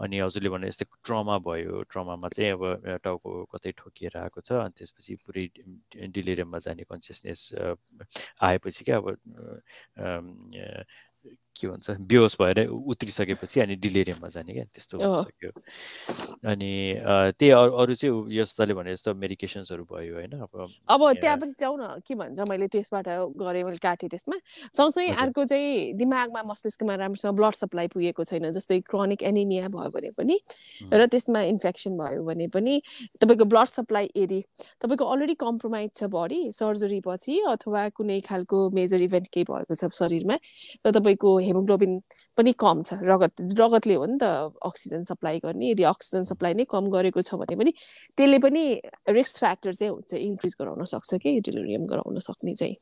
अनि 0.04 0.16
हजुरले 0.20 0.48
भने 0.54 0.70
जस्तै 0.85 0.99
ट्रमा 1.05 1.38
भयो 1.38 1.83
ट्रमामा 1.83 2.29
चाहिँ 2.29 2.51
अब 2.53 2.62
टाउको 3.05 3.44
कतै 3.44 3.73
ठोकिएर 3.73 4.16
आएको 4.18 4.40
छ 4.40 4.53
अनि 4.53 4.75
त्यसपछि 4.79 5.14
पुरै 5.25 5.44
डिलेरियममा 6.09 6.59
जाने 6.59 6.85
कन्सियसनेस 6.85 7.40
आएपछि 8.42 8.85
क्या 8.85 8.97
अब 8.97 9.16
के 11.56 11.68
भन्छ 11.68 11.90
बेहोस 12.02 12.36
भएर 12.40 12.66
उत्रिसकेपछि 12.66 13.60
अनि 13.60 13.74
डिलेरियममा 13.78 14.28
जाने 14.30 14.52
क्या 14.52 14.64
त्यस्तो 14.66 14.98
ओ 14.98 15.10
हुनसक्यो 15.14 15.50
अनि 16.50 16.70
त्यही 17.34 17.50
अरू 17.52 17.72
अरू 17.74 17.94
चाहिँ 17.94 18.36
यस्तोले 18.36 18.74
भने 18.74 18.92
जस्तो 18.92 19.14
मेडिकेसन्सहरू 19.16 19.84
भयो 19.84 20.14
होइन 20.14 20.32
अब 20.38 20.50
अब 20.88 21.02
अ, 21.02 21.12
त्यहाँपछि 21.14 21.52
जाउँ 21.60 21.76
न 21.78 22.00
के 22.06 22.14
भन्छ 22.14 22.40
मैले 22.48 22.66
त्यसबाट 22.68 23.08
गरेँ 23.38 23.62
मैले 23.64 23.76
काटेँ 23.78 24.08
त्यसमा। 24.08 24.36
सँगसँगै 24.70 25.08
अर्को 25.16 25.44
चाहिँ 25.44 25.92
दिमागमा 25.94 26.42
मस्तिष्कमा 26.44 26.94
राम्रोसँग 26.96 27.34
ब्लड 27.36 27.54
सप्लाई 27.56 27.86
पुगेको 27.88 28.24
छैन 28.24 28.50
जस्तै 28.52 28.80
क्रोनिक 28.82 29.22
एनिमिया 29.24 29.68
भयो 29.70 29.90
भने 29.90 30.10
पनि 30.12 30.38
र 30.92 31.06
त्यसमा 31.06 31.40
इन्फेक्सन 31.52 31.96
भयो 31.96 32.22
भने 32.24 32.46
पनि 32.48 32.80
तपाईँको 33.20 33.44
ब्लड 33.46 33.68
सप्लाई 33.68 34.10
यदि 34.16 34.40
तपाईँको 34.80 35.04
अलरेडी 35.06 35.34
कम्प्रोमाइज 35.40 35.90
छ 35.94 36.04
बडी 36.10 36.40
सर्जरी 36.52 37.00
पछि 37.00 37.40
अथवा 37.48 37.88
कुनै 37.90 38.20
खालको 38.20 38.58
मेजर 38.70 39.00
इभेन्ट 39.02 39.26
केही 39.28 39.44
भएको 39.44 39.74
छ 39.74 39.90
शरीरमा 39.94 40.36
र 40.84 40.90
तपाईँको 40.90 41.38
हेमोग्लोबिन 41.44 42.02
पनि 42.37 42.52
कम 42.52 42.83
छ। 42.83 42.94
रगत 43.02 43.33
रगतले 43.61 43.94
हो 43.94 44.07
नि 44.07 44.18
त 44.22 44.24
अक्सिजन 44.66 45.04
सप्लाई 45.04 45.38
गर्ने। 45.38 45.70
यदि 45.70 45.83
अक्सिजन 45.83 46.22
सप्लाई 46.22 46.54
नै 46.54 46.64
कम 46.64 46.90
गरेको 46.90 47.22
छ 47.22 47.35
भने 47.35 47.57
पनि 47.57 47.72
त्यसले 48.16 48.38
पनि 48.38 48.80
रिस्क 49.09 49.38
फ्याक्टर 49.38 49.74
चाहिँ 49.74 49.92
हुन्छ 49.92 50.14
इन्क्रिज 50.14 50.57
गराउन 50.61 50.85
सक्छ 50.85 51.14
कि 51.14 51.40
डिलिरियम 51.40 51.87
गराउन 51.87 52.18
सक्ने 52.18 52.54
चाहिँ। 52.54 52.76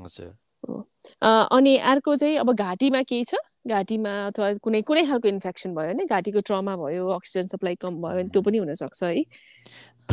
हजुर। 0.00 0.36
हो। 0.68 0.88
अ, 1.22 1.48
अनि 1.52 1.76
अर्को 1.76 2.16
चाहिँ 2.16 2.36
अब 2.36 2.52
घाँटीमा 2.52 3.02
केही 3.02 3.24
छ? 3.24 3.34
घाँटीमा 3.66 4.26
अथवा 4.26 4.52
कुनै 4.54 4.82
कुनै 4.82 5.06
खालको 5.06 5.28
इन्फेक्सन 5.28 5.74
भयो 5.74 5.94
भने 5.94 6.04
घाँटीको 6.04 6.40
ट्रमा 6.40 6.76
भयो 6.76 7.08
अक्सिजन 7.08 7.46
सप्लाई 7.46 7.74
कम 7.74 7.94
भयो 8.02 8.16
भने 8.16 8.28
त्यो 8.28 8.42
पनि 8.42 8.58
हुनसक्छ 8.58 9.02
है। 9.02 9.24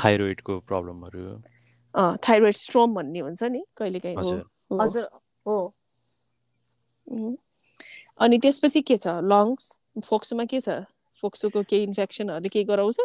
थाइरोइडको 0.04 0.60
प्रब्लमहरू 0.60 1.44
अँ 1.96 2.18
थाइरोइड 2.18 2.56
स्ट्रोम 2.56 2.96
भन्ने 2.96 3.20
हुन्छ 3.20 3.44
नि 3.44 3.66
कहिलेकाहीँ 3.78 4.16
हो। 4.16 4.22
हजुर। 4.22 4.46
हो। 4.72 4.78
हजुर 4.78 5.04
हो। 5.48 5.66
उम्। 5.66 5.81
अनि 8.20 8.38
त्यसपछि 8.38 8.82
के 8.82 8.98
छ? 8.98 9.08
लङ्स 9.08 9.80
फोक्सोमा 10.06 10.46
के 10.46 10.62
छ? 10.62 10.70
फोक्सोको 11.16 11.64
केही 11.64 11.84
इन्फेक्सनहरूले 11.84 12.50
केही 12.50 12.66
गराउँछ? 12.66 13.00
अ, 13.00 13.04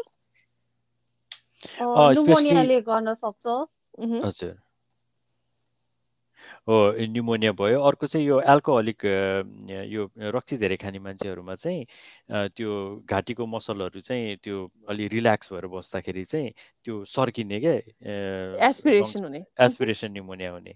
स्पेसली 1.64 2.14
नुमोनियाले 2.14 2.80
गर्न 2.80 3.14
सक्छ। 3.14 3.46
हजुर। 4.24 4.58
हो 6.68 6.92
न्युमोनिया 6.98 7.52
भयो। 7.52 7.80
अर्को 7.80 8.06
चाहिँ 8.06 8.26
यो 8.26 8.40
एल्कोहलिक 8.40 9.04
यो 9.86 10.10
रक्सी 10.18 10.56
धेरै 10.56 10.76
खाने 10.76 10.98
मान्छेहरूमा 10.98 11.54
चाहिँ 11.54 11.86
त्यो 12.48 13.02
घाँटीको 13.10 13.46
मसलहरू 13.46 14.00
चाहिँ 14.00 14.36
त्यो 14.36 14.70
अलि 14.88 15.08
रिल्याक्स 15.08 15.52
भएर 15.52 15.66
बस्दाखेरि 15.66 16.24
चाहिँ 16.24 16.50
त्यो 16.84 17.04
सर्किने 17.04 17.60
क्या 17.60 17.72
लङ्स 17.72 18.66
एस्पिरेसन 18.68 19.24
हुने। 19.24 19.44
एस्पिरेसन 19.60 20.12
न्युमोनिया 20.12 20.50
हुने। 20.50 20.74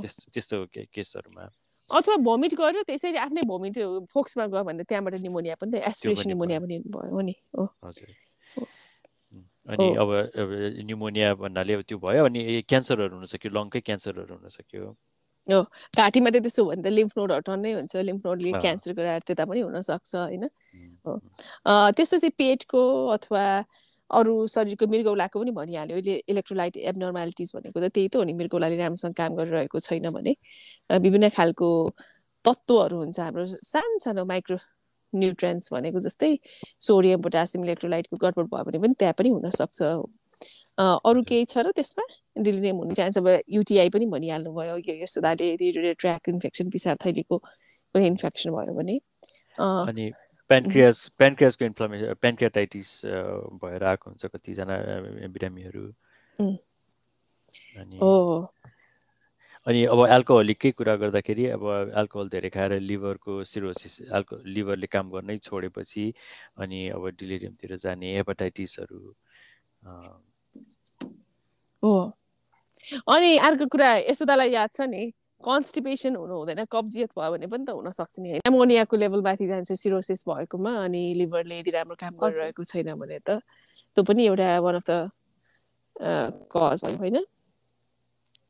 त्यस्तो 0.00 0.30
त्यस्तो 0.34 0.66
के- 0.66 0.86
केसहरूमा। 0.94 1.50
अथवा 1.90 2.16
भोमिट 2.16 2.54
गरेर 2.54 2.82
त्यसरी 2.82 3.18
आफ्नै 3.18 3.42
भोमिट 3.42 3.78
फोक्समा 4.10 4.46
गयो 4.46 4.64
भने 4.64 4.84
त्यहाँबाट 4.84 5.14
निमोनिया 5.20 5.54
पनि 5.60 5.78
एस्पिरेसन 5.78 6.28
निमोनिया 6.28 6.60
पनि 6.60 6.78
भयो 6.78 7.10
हो। 7.14 7.20
नि 7.20 7.34
हो। 7.54 7.66
अनि 9.66 9.88
अब 9.96 10.10
न्युमोनिया 10.84 11.34
भन्नाले 11.34 11.74
अब 11.74 11.82
त्यो 11.88 11.98
भयो 11.98 12.24
अनि 12.24 12.62
क्यान्सरहरू 12.68 13.16
हुनसक्यो 13.16 13.50
लङकै 13.52 13.80
क्यान्सरहरू 13.80 14.34
हुनसक्यो 14.34 14.84
हो। 14.86 14.94
घाँटीमा 15.96 16.30
त 16.30 16.40
त्यसो 16.40 16.64
भने 16.64 16.82
त 16.82 16.86
लिम्फ 16.88 17.12
नोडहरू 17.18 17.42
टन्नै 17.44 17.72
हुन्छ। 17.72 17.96
लिम्फ 17.96 18.26
नोडले 18.26 18.52
क्यान्सर 18.60 18.92
गराएर 18.92 19.22
त्यता 19.28 19.44
पनि 19.44 19.60
हुनसक्छ 19.60 20.14
होइन? 20.16 20.44
हो। 21.04 21.12
त्यसपछि 21.96 22.28
पेटको 22.40 22.82
अथवा 23.08 23.44
अरू 24.10 24.46
शरीरको 24.54 24.86
मृगौलाको 24.86 25.40
पनि 25.40 25.50
भनिहाल्यो। 25.58 25.96
अहिले 25.96 26.14
इलेक्ट्रोलाइट 26.28 26.76
एबनर्मालिटिज 26.76 27.52
भनेको 27.56 27.80
त 27.80 27.88
त्यही 27.94 28.08
त 28.08 28.16
हो 28.16 28.24
नि 28.24 28.32
मृगौलाले 28.40 28.76
राम्रोसँग 28.78 29.14
काम 29.20 29.34
गरिरहेको 29.36 29.78
छैन 29.86 30.10
भने। 30.16 30.32
विभिन्न 31.04 31.28
खालको 31.36 31.68
तत्त्वहरू 32.44 32.96
हुन्छ 32.98 33.20
हाम्रो 33.20 33.46
सानो 33.72 33.98
सानो 34.04 34.24
माइक्रो 34.32 34.58
न्युट्रेन्स 35.12 35.72
भनेको 35.72 35.98
जस्तै 36.06 36.30
सोडियम 36.86 37.22
पोटासियम 37.22 37.64
इलेक्ट्रोलाइटको 37.64 38.16
गडबड 38.26 38.46
भयो 38.52 38.64
भने 38.64 38.78
पनि 38.84 38.94
त्यहाँ 39.00 39.14
पनि 39.18 39.28
हुनसक्छ 39.36 39.82
अरू 40.78 41.22
केही 41.22 41.44
छ 41.46 41.58
र 41.64 41.70
त्यसमा? 41.72 42.04
डिलिरियम 42.42 42.76
हुने 42.76 42.94
चान्स 42.98 43.18
अब 43.18 43.28
युटिआई 43.56 43.88
पनि 43.94 44.06
भनिहाल्नु 44.14 44.50
भयो 44.58 44.76
यो 44.76 44.94
यस्तोदाले 45.02 45.50
यदि 45.52 45.94
ट्र्याक 46.02 46.28
इन्फेक्सन 46.28 46.70
पिसाब 46.74 46.98
थैलीको 47.04 47.38
कुनै 47.38 48.06
इन्फेक्सन 48.06 48.50
भयो 48.58 48.74
भने। 48.74 48.98
पेन्क्रियास 50.50 51.08
पेन्क्रियासको 51.18 51.64
इन्फ्लामेसन 51.64 52.14
पेन्क्रियाटाइटिस 52.22 52.88
भएर 53.62 53.84
आएको 53.84 54.10
हुन्छ 54.10 54.26
कतिजना 54.26 54.76
बिरामीहरू 55.36 55.84
अनि 57.78 57.98
अनि 59.66 59.84
अब 59.84 60.00
एल्कोहोलिककै 60.06 60.70
कुरा 60.70 60.94
गर्दाखेरि 60.96 61.46
अब 61.56 61.62
एल्कोहल 61.96 62.28
धेरै 62.28 62.48
खाएर 62.56 62.72
लिभरको 62.80 63.44
सिरोसिस 63.44 64.00
एल्को 64.12 64.36
लिभरले 64.46 64.86
काम 64.86 65.10
गर्नै 65.10 65.36
छोडेपछि 65.38 66.04
अनि 66.58 66.88
अब 66.88 67.08
डिलिरियमतिर 67.20 67.76
जाने 67.76 68.14
हेपाटाइटिसहरू 68.16 69.00
हो 71.82 71.94
अनि 73.08 73.36
अर्को 73.48 73.66
कुरा 73.66 73.94
यस्तो 73.96 74.24
तँलाई 74.24 74.50
याद 74.50 74.70
छ 74.72 74.88
नि? 74.88 75.12
कन्स्टिपेसन 75.44 76.16
हुनु 76.16 76.34
हुँदैन 76.34 76.64
कब्जियत 76.70 77.10
भयो 77.18 77.30
भने 77.32 77.46
पनि 77.46 77.64
त 77.64 77.70
हुनसक्छ 77.70 78.14
नि 78.20 78.28
होइन? 78.30 78.42
एमोनियाको 78.46 78.96
लेभल 78.96 79.20
माथि 79.22 79.46
जान्छ 79.46 79.72
सिरोसिस 79.72 80.24
भएकोमा 80.28 80.72
अनि 80.84 81.02
लिभरले 81.20 81.58
यदि 81.58 81.70
राम्रो 81.70 81.96
काम 82.00 82.14
गरिरहेको 82.16 82.64
छैन 82.64 82.94
भने 82.94 83.18
त 83.18 83.38
त्यो 83.96 84.02
पनि 84.04 84.26
एउटा 84.26 84.48
वान 84.60 84.74
अफ 84.74 84.84
द 84.90 84.92
कज 86.52 86.84
भयो 86.84 86.98
होइन? 86.98 87.16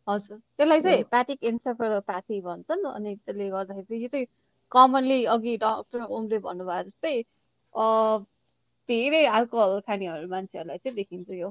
हजुर। 0.07 0.39
त्यसलाई 0.57 0.81
चाहिँ 0.81 0.97
हेपाटिक 0.97 1.45
एन्सेफेलोप्याथी 1.45 2.41
भन्छन् 2.41 2.85
अनि 2.87 3.15
त्यसले 3.17 3.49
गर्दाखेरि 3.51 3.87
चाहिँ 3.87 4.03
यो 4.03 4.09
चाहिँ 4.09 4.27
कमनली 4.73 5.25
अघि 5.35 5.57
डक्टर 5.57 6.01
ओमले 6.09 6.39
भन्नुभयो 6.39 6.83
जस्तै 6.85 7.15
धेरै 8.89 9.25
अल्कोहल 9.27 9.81
खानेहरू 9.81 10.29
मान्छेहरूलाई 10.29 10.79
चाहिँ 10.79 10.97
देखिन्छ 10.97 11.31
यो। 11.33 11.51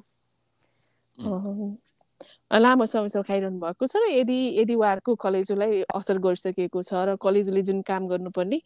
लामो 2.53 2.85
समयसम्म 2.85 3.23
खाइरहनु 3.23 3.59
भएको 3.59 3.85
छ 3.87 3.95
र 3.97 4.09
यदि 4.13 4.35
यदि 4.59 4.73
उहाँहरूको 4.75 5.15
कलेजोलाई 5.17 5.81
असर 5.91 6.17
गरिसकेको 6.19 6.81
छ 6.81 6.93
र 7.03 7.15
कलेजोले 7.17 7.61
जुन 7.63 7.81
काम 7.81 8.07
गर्नुपर्ने 8.07 8.59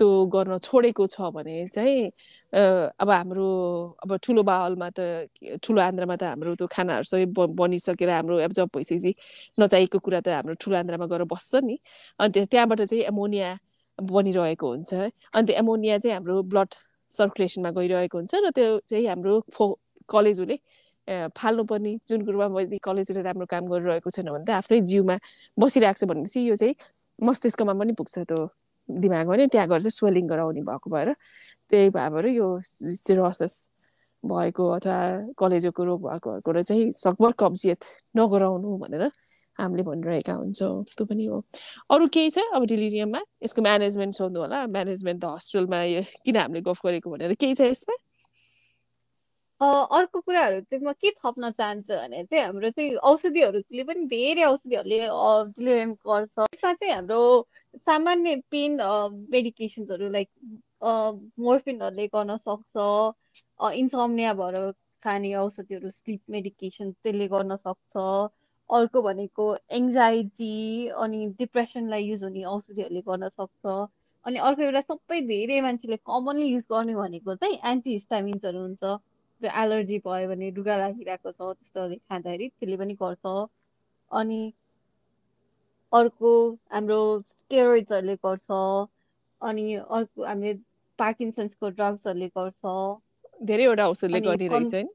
त्यो 0.00 0.08
गर्न 0.28 0.58
छोडेको 0.60 1.06
छ 1.06 1.30
भने 1.32 1.54
चाहिँ 1.68 2.10
अब 2.52 3.10
हाम्रो 3.10 3.48
अब 4.04 4.16
ठुलो 4.18 4.42
बाहलमा 4.44 4.88
त 4.90 5.00
ठुलो 5.62 5.80
आन्द्रामा 5.80 6.16
त 6.16 6.22
हाम्रो 6.30 6.54
त्यो 6.54 6.66
खानाहरू 6.68 7.04
सबै 7.04 7.26
बनिसकेर 7.56 8.10
हाम्रो 8.10 8.40
जब 8.52 8.68
भइसकेपछि 8.76 9.14
नचाहिएको 9.58 9.98
कुरा 10.00 10.20
त 10.20 10.28
हाम्रो 10.30 10.54
ठुलो 10.60 10.76
आन्द्रामा 10.76 11.06
गएर 11.06 11.24
बस्छ 11.26 11.64
नि 11.64 11.78
अनि 12.20 12.44
त्यहाँबाट 12.46 12.82
चाहिँ 12.84 13.04
एमोनिया 13.06 13.48
बनिरहेको 13.98 14.68
हुन्छ 14.68 14.92
अनि 14.94 15.46
त्यो 15.46 15.56
एमोनिया 15.56 15.98
चाहिँ 15.98 16.14
हाम्रो 16.14 16.42
ब्लड 16.44 16.74
सर्कुलेसनमा 17.10 17.70
गइरहेको 17.72 18.18
हुन्छ 18.18 18.34
र 18.36 18.50
त्यो 18.52 18.78
चाहिँ 18.86 19.06
हाम्रो 19.08 19.40
फो 19.52 19.64
कलेजोले 20.08 20.56
फाल्नुपर्ने 21.08 21.96
जुन 22.08 22.24
कुरोमा 22.24 22.48
मैले 22.48 22.78
कलेजले 22.78 23.22
राम्रो 23.22 23.46
काम 23.46 23.66
गरिरहेको 23.66 24.10
छैन 24.10 24.30
भने 24.30 24.44
त 24.44 24.50
आफ्नै 24.50 24.80
जिउमा 24.80 25.16
बसिरहेको 25.58 25.98
छ 26.00 26.04
भनेपछि 26.10 26.40
यो 26.48 26.56
चाहिँ 26.56 26.74
मस्तिष्कमा 27.18 27.74
पनि 27.80 27.92
पुग्छ 27.92 28.18
त्यो 28.18 28.48
दिमागमा 28.88 29.36
नि 29.36 29.46
त्यहाँ 29.46 29.68
गएर 29.68 29.80
चाहिँ 29.80 29.96
स्वेलिङ 29.98 30.26
गराउने 30.28 30.62
भएको 30.62 30.90
भएर 30.90 31.12
त्यही 31.70 31.90
भएर 31.90 32.26
यो 32.26 32.46
सिरोसिस 32.62 33.54
भएको 34.22 34.64
अथवा 34.76 34.96
कलेजोको 35.38 35.84
रोग 35.84 36.00
भएकोहरूबाट 36.08 36.64
चाहिँ 36.68 36.90
सकभर 36.92 37.32
कब्जियत 37.40 37.84
नगराउनु 38.16 38.76
भनेर 38.78 39.10
हामीले 39.58 39.82
भनिरहेका 39.82 40.32
हुन्छौँ। 40.32 40.84
त्यो 40.84 41.04
पनि 41.06 41.24
हो। 41.26 41.44
अरू 41.92 42.06
केही 42.08 42.30
छ? 42.30 42.38
अब 42.54 42.64
डिलिरियममा? 42.64 43.20
यसको 43.44 43.62
म्यानेजमेन्ट 43.62 44.14
सोध्नु 44.14 44.40
होला। 44.40 44.66
म्यानेजमेन्ट 44.66 45.20
द 45.20 45.24
हस्पिटलमा 45.24 45.80
किन 46.24 46.36
हामीले 46.36 46.60
गफ 46.64 46.80
गरेको 46.86 47.10
भनेर 47.10 47.34
केही 47.40 47.54
छ 47.54 47.60
यसमा? 47.60 47.94
अर्को 49.60 50.20
कुराहरू 50.20 50.60
चाहिँ 50.62 50.84
म 50.84 50.92
के 51.00 51.10
थप्न 51.16 51.50
चाहन्छु 51.52 51.94
भने 51.94 52.22
चाहिँ 52.24 52.44
हाम्रो 52.44 52.70
चाहिँ 52.70 52.94
औषधिहरूले 53.10 53.84
पनि 53.84 54.04
धेरै 54.12 54.44
औषधिहरूले 54.44 54.98
डिलिभरी 54.98 55.84
गर्छ। 56.06 56.28
त्यसमा 56.38 56.72
चाहिँ 56.74 56.94
हाम्रो 56.94 57.20
सामान्य 57.80 58.36
पेन 58.50 58.78
मेडिकेसन्सहरू 59.30 60.08
लाइक 60.10 60.28
मोर्फिनहरूले 61.40 62.06
गर्न 62.14 62.36
सक्छ। 62.38 62.86
इन्सम्निया 63.74 64.32
भएर 64.34 64.56
खाने 65.02 65.34
औषधिहरू 65.36 65.90
स्लिप 65.90 66.20
मेडिकेसन 66.30 66.90
त्यसले 66.94 67.26
गर्न 67.28 67.56
सक्छ। 67.58 67.96
अर्को 68.70 69.02
भनेको 69.02 69.46
एङ्जाइटी 69.78 70.50
अनि 71.04 71.26
डिप्रेसनलाई 71.38 72.04
युज 72.04 72.24
हुने 72.24 72.44
औषधिहरूले 72.52 73.00
गर्न 73.06 73.28
सक्छ। 73.30 73.76
अनि 74.26 74.38
अर्को 74.48 74.62
एउटा 74.62 74.80
सबै 74.82 75.20
धेरै 75.28 75.60
मान्छेले 75.62 75.96
कमनली 76.10 76.48
युज 76.48 76.66
गर्ने 76.72 76.94
भनेको 76.96 77.34
चाहिँ 77.36 77.58
एन्टिहिस्टामिन्सहरू 77.72 78.60
हुन्छ। 78.62 78.98
त्यो 79.42 79.50
एलर्जी 79.62 79.98
भयो 80.04 80.28
भने 80.28 80.50
लुगा 80.56 80.76
लागिरहेको 80.78 81.32
छ 81.32 81.38
त्यस्तोहरू 81.52 81.96
खाँदाखेरि 82.04 82.48
त्यसले 82.50 82.76
पनि 82.76 82.94
गर्छ। 83.00 83.34
अनि 84.10 84.40
अर्को 85.92 86.32
हाम्रो 86.70 86.98
स्टेरोइड्सहरूले 87.28 88.16
गर्छ। 88.24 88.60
अनि 89.40 89.64
अर्को 89.74 90.24
हामीले 90.24 90.54
पार्किन्सन्सको 90.98 91.70
ड्रग्सहरूले 91.72 92.28
गर्छ। 92.34 92.74
धेरैवटा 93.44 93.86
औषधले 93.88 94.20
गरिरहेछ 94.22 94.74
होइन 94.74 94.88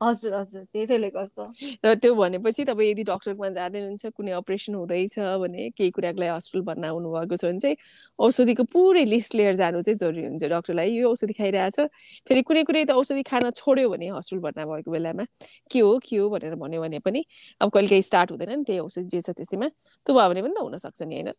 हजुर 0.00 0.34
हजुर 0.34 0.62
धेरैले 0.74 1.08
गर्छ 1.10 1.78
र 1.84 1.94
त्यो 1.94 2.14
भनेपछि 2.14 2.64
तपाईँ 2.64 2.90
यदि 2.90 3.02
डक्टरमा 3.04 3.48
जाँदै 3.50 3.78
हुनुहुन्छ 3.80 4.06
कुनै 4.12 4.32
अपरेसन 4.34 4.74
हुँदैछ 4.74 5.14
भने 5.40 5.68
केही 5.70 5.90
कुराको 5.90 6.20
लागि 6.20 6.30
हस्पिटल 6.30 6.64
भर्ना 6.64 6.90
भएको 6.94 7.36
छ 7.36 7.44
भने 7.44 7.58
चाहिँ 7.58 7.76
औषधिको 8.18 8.64
पुरै 8.66 9.04
लिस्ट 9.04 9.34
लिएर 9.34 9.54
जानु 9.54 9.82
चाहिँ 9.82 9.96
जरुरी 9.96 10.24
हुन्छ 10.26 10.44
डक्टरलाई 10.46 10.90
यो 10.92 11.10
औषधि 11.10 11.32
खाइरहेछ 11.32 11.78
फेरि 12.26 12.42
कुनै 12.42 12.64
कुनै 12.64 12.84
त 12.84 12.90
औषधि 12.92 13.22
खान 13.22 13.50
छोड्यो 13.52 13.88
भने 13.88 14.08
हस्पिटल 14.10 14.42
भर्ना 14.42 14.66
भएको 14.66 14.90
बेलामा 14.90 15.24
के 15.70 15.80
हो 15.80 15.98
के 16.02 16.16
हो 16.16 16.28
भनेर 16.28 16.54
भन्यो 16.56 16.80
भने 16.82 16.98
पनि 17.00 17.24
अब 17.60 17.70
कहिले 17.70 17.88
काहीँ 17.88 18.02
स्टार्ट 18.02 18.30
हुँदैन 18.30 18.58
नि 18.58 18.64
त्यही 18.64 18.78
औषधि 18.80 19.08
जे 19.08 19.20
छ 19.22 19.30
त्यसैमा 19.32 19.68
त्यो 19.68 20.14
भयो 20.14 20.28
भने 20.28 20.42
पनि 20.42 20.54
त 20.54 20.66
हुनसक्छ 20.66 21.02
नि 21.04 21.14
होइन 21.14 21.32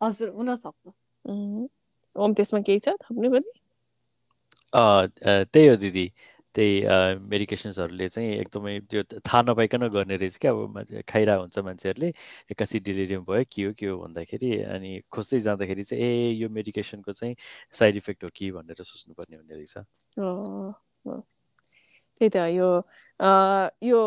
हजुर 0.00 0.28
हुनसक्छ 0.36 0.94
ओम 2.16 2.34
त्यसमा 2.34 2.60
केही 2.60 2.78
छ 2.78 2.96
थप्नु 3.00 3.30
पनि 3.30 3.50
त्यही 4.72 5.66
हो 5.66 5.76
दिदी 5.78 6.06
त्यही 6.54 6.72
मेडिकेसन्सहरूले 7.30 8.08
चाहिँ 8.08 8.30
एकदमै 8.40 8.78
त्यो 8.90 9.02
थाहा 9.26 9.42
नपाइकन 9.42 9.86
गर्ने 9.94 10.16
रहेछ 10.16 10.36
क्या। 10.42 10.52
अब 10.52 11.02
खाइरहेको 11.08 11.40
हुन्छ 11.42 11.58
मान्छेहरूले 11.66 12.08
एक्कासी 12.52 12.78
डिलिरियम 12.88 13.22
भयो 13.30 13.44
के 13.52 13.62
हो 13.64 13.72
के 13.78 13.86
हो 13.86 13.98
भन्दाखेरि 14.04 14.50
अनि 14.76 14.90
खोज्दै 15.12 15.40
जाँदाखेरि 15.46 15.84
चाहिँ 15.84 16.02
ए 16.04 16.30
यो 16.42 16.48
मेडिकेसनको 16.58 17.12
चाहिँ 17.12 17.34
साइड 17.78 17.96
इफेक्ट 17.96 18.24
हो 18.24 18.30
कि? 18.36 18.50
भनेर 18.52 18.82
सोच्नुपर्ने 18.82 19.36
हुने 19.36 19.54
रहेछ। 19.54 19.74
त्यही 22.20 22.28
त 22.30 22.36
यो 22.54 22.68
यो 23.82 24.00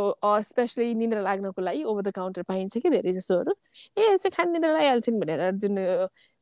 स्पेसली 0.47 0.93
निन्द्रा 0.95 1.21
लाग्नको 1.21 1.61
लागि 1.61 1.83
ओभर 1.83 2.01
द 2.07 2.11
काउन्टर 2.15 2.43
पाइन्छ 2.47 2.77
कि 2.83 2.89
धेरै 2.89 3.11
जसोहरू। 3.11 3.51
ए 3.99 4.13
यसै 4.13 4.29
खाने 4.31 4.51
निन्द्रा 4.51 4.71
लगाइहाल्छ 4.73 5.09
नि 5.09 5.19
भनेर 5.19 5.51
जुन 5.59 5.75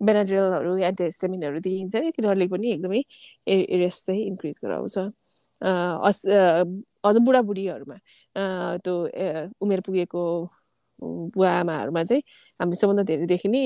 बेनाड्रिलहरू 0.02 0.78
एन्टिहिस्टामिनहरू 0.90 1.60
दिइन्छ 1.66 1.96
नि 1.96 2.12
तिनीहरूले 2.18 2.48
पनि 2.54 2.72
एकदमै 2.72 3.02
एरेस 3.50 4.06
चाहिँ 4.06 4.26
इन्क्रिज 4.28 4.60
गराउँछ। 4.66 4.98
अझ 5.66 7.16
बुढाबुढीहरूमा। 7.26 7.98
त्यो 8.86 8.96
उमेर 9.64 9.80
पुगेको 9.86 10.22
बुवा 11.02 11.52
आमाहरूमा 11.60 12.04
चाहिँ 12.04 12.22
हामीले 12.60 12.78
सबभन्दा 12.82 13.04
धेरै 13.10 13.26
देख्ने 13.34 13.62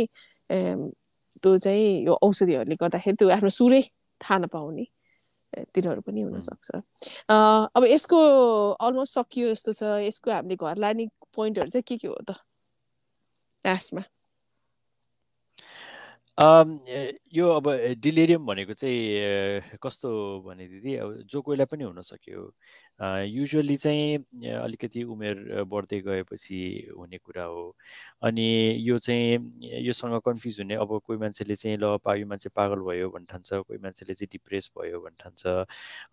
त्यो 1.44 1.58
चाहिँ 1.66 1.88
यो 2.06 2.14
औषधिहरूले 2.28 2.76
गर्दाखेरि 2.82 3.16
त्यो 3.20 3.30
आफ्नो 3.36 3.50
सुरै 3.60 3.82
थाहा 4.22 4.38
नपाउने 4.44 4.86
तिनीहरू 5.74 6.02
पनि 6.08 6.22
हुनसक्छ 6.22 6.68
अब 7.76 7.84
यसको 7.90 8.18
अलमोस्ट 8.86 9.14
सकियो 9.20 9.48
जस्तो 9.54 9.72
छ। 9.74 9.84
यसको 10.08 10.32
हामीले 10.32 10.56
घर 10.56 10.76
लाने 10.84 11.08
पोइन्टहरू 11.36 11.70
चाहिँ 11.70 11.84
के 11.88 11.98
के 11.98 12.08
हो 12.08 12.16
त? 12.30 12.32
लास्टमा। 13.66 14.04
यो 16.40 17.50
अब 17.52 17.68
डिलेरियम 18.00 18.46
भनेको 18.46 18.74
चाहिँ 18.74 19.78
कस्तो 19.84 20.10
भने 20.42 20.68
दिदी 20.68 20.96
अब 20.96 21.14
जो 21.28 21.42
कोहीलाई 21.42 21.66
पनि 21.66 21.84
हुनसक्यो 21.84 22.44
युजली 23.00 23.76
चाहिँ 23.78 24.54
अलिकति 24.60 25.04
उमेर 25.04 25.64
बढ्दै 25.72 26.00
गएपछि 26.02 26.60
हुने 26.98 27.18
कुरा 27.18 27.44
हो। 27.44 27.76
अनि 28.24 28.76
यो 28.80 28.98
चाहिँ 28.98 29.80
योसँग 29.84 30.20
कन्फ्युज 30.26 30.60
हुने 30.60 30.76
अब 30.76 31.00
कोही 31.08 31.20
मान्छेले 31.20 31.56
चाहिँ 31.56 31.78
ल 31.78 31.96
पा 32.04 32.16
यो 32.16 32.26
मान्छे 32.28 32.50
पागल 32.56 32.80
भयो 32.88 33.10
भन्ने 33.10 33.26
ठान्छ 33.32 33.54
कोही 33.54 33.80
मान्छेले 33.84 34.14
चाहिँ 34.14 34.30
डिप्रेस 34.32 34.70
भयो 34.78 35.00
भन्ने 35.02 35.24
ठान्छ 35.24 35.48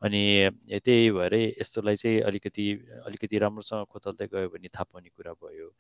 अनि 0.07 0.51
त्यही 0.85 1.11
भएर 1.11 1.35
यस्तोलाई 1.35 1.97
चाहिँ 1.97 2.21
अलिकति 2.23 2.71
अलिकति 3.07 3.39
राम्रोसँग 3.39 3.85
खोतल्दै 3.91 4.27
गयो 4.33 4.49
भने 4.55 4.69
थाहा 4.69 4.85
पाउने 4.93 5.09
कुरा 5.17 5.33
भयो। 5.43 5.73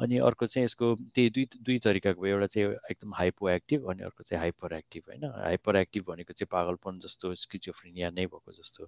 अनि 0.00 0.18
अर्को 0.18 0.46
चाहिँ 0.46 0.64
यसको 0.64 0.94
त्यही 1.14 1.30
दुई 1.30 1.44
दुई 1.62 1.78
तरिकाको 1.84 2.22
भयो। 2.22 2.34
एउटा 2.36 2.46
चाहिँ 2.46 2.68
एकदम 2.90 3.14
हाइपो 3.14 3.48
एक्टिभ 3.50 3.88
अनि 3.90 4.02
अर्को 4.04 4.22
चाहिँ 4.24 4.40
हाइपर 4.40 4.72
एक्टिभ 4.74 5.02
होइन? 5.08 5.24
हाइपर 5.44 5.76
एक्टिभ 5.76 6.04
भनेको 6.08 6.32
चाहिँ 6.32 6.48
पागलपन 6.52 6.98
जस्तो 7.04 7.34
स्किजोफ्रेनिया 7.34 8.10
नै 8.10 8.26
भएको 8.26 8.52
जस्तो। 8.52 8.84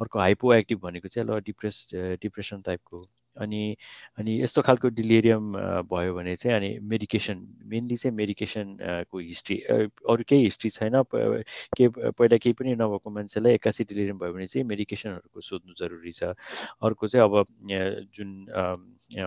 अर्को 0.00 0.18
हाइपो 0.18 0.54
एक्टिभ 0.54 0.80
भनेको 0.82 1.05
चाहिँ 1.08 1.28
ल 1.28 1.40
डिप्रेस 1.46 1.86
डिप्रेसन 1.94 2.60
टाइपको 2.66 3.04
अनि 3.36 3.76
अनि 4.18 4.32
यस्तो 4.42 4.62
खालको 4.64 4.88
डिलेरियम 4.96 5.52
भयो 5.92 6.14
भने 6.16 6.34
चाहिँ 6.36 6.56
अनि 6.56 6.78
मेडिकेसन 6.88 7.36
मेनली 7.68 7.96
चाहिँ 7.96 8.16
मेडिकेसनको 8.16 9.18
हिस्ट्री 9.18 9.56
अरू 10.08 10.24
केही 10.28 10.44
हिस्ट्री 10.44 10.70
छैन। 10.70 11.02
के 11.76 11.88
पहिला 12.16 12.36
केही 12.40 12.52
पनि 12.56 12.74
नभएको 12.80 13.10
मान्छेलाई 13.12 13.54
एक्कासी 13.60 13.84
डिलेरियम 13.92 14.18
भयो 14.18 14.32
भने 14.32 14.46
चाहिँ 14.46 14.64
मेडिकेसनहरूको 14.68 15.40
सोध्नु 15.40 15.74
जरुरी 15.76 16.12
छ। 16.16 16.32
अर्को 16.80 17.08
चाहिँ 17.12 17.24
अब 17.28 17.44
जुन 18.16 18.30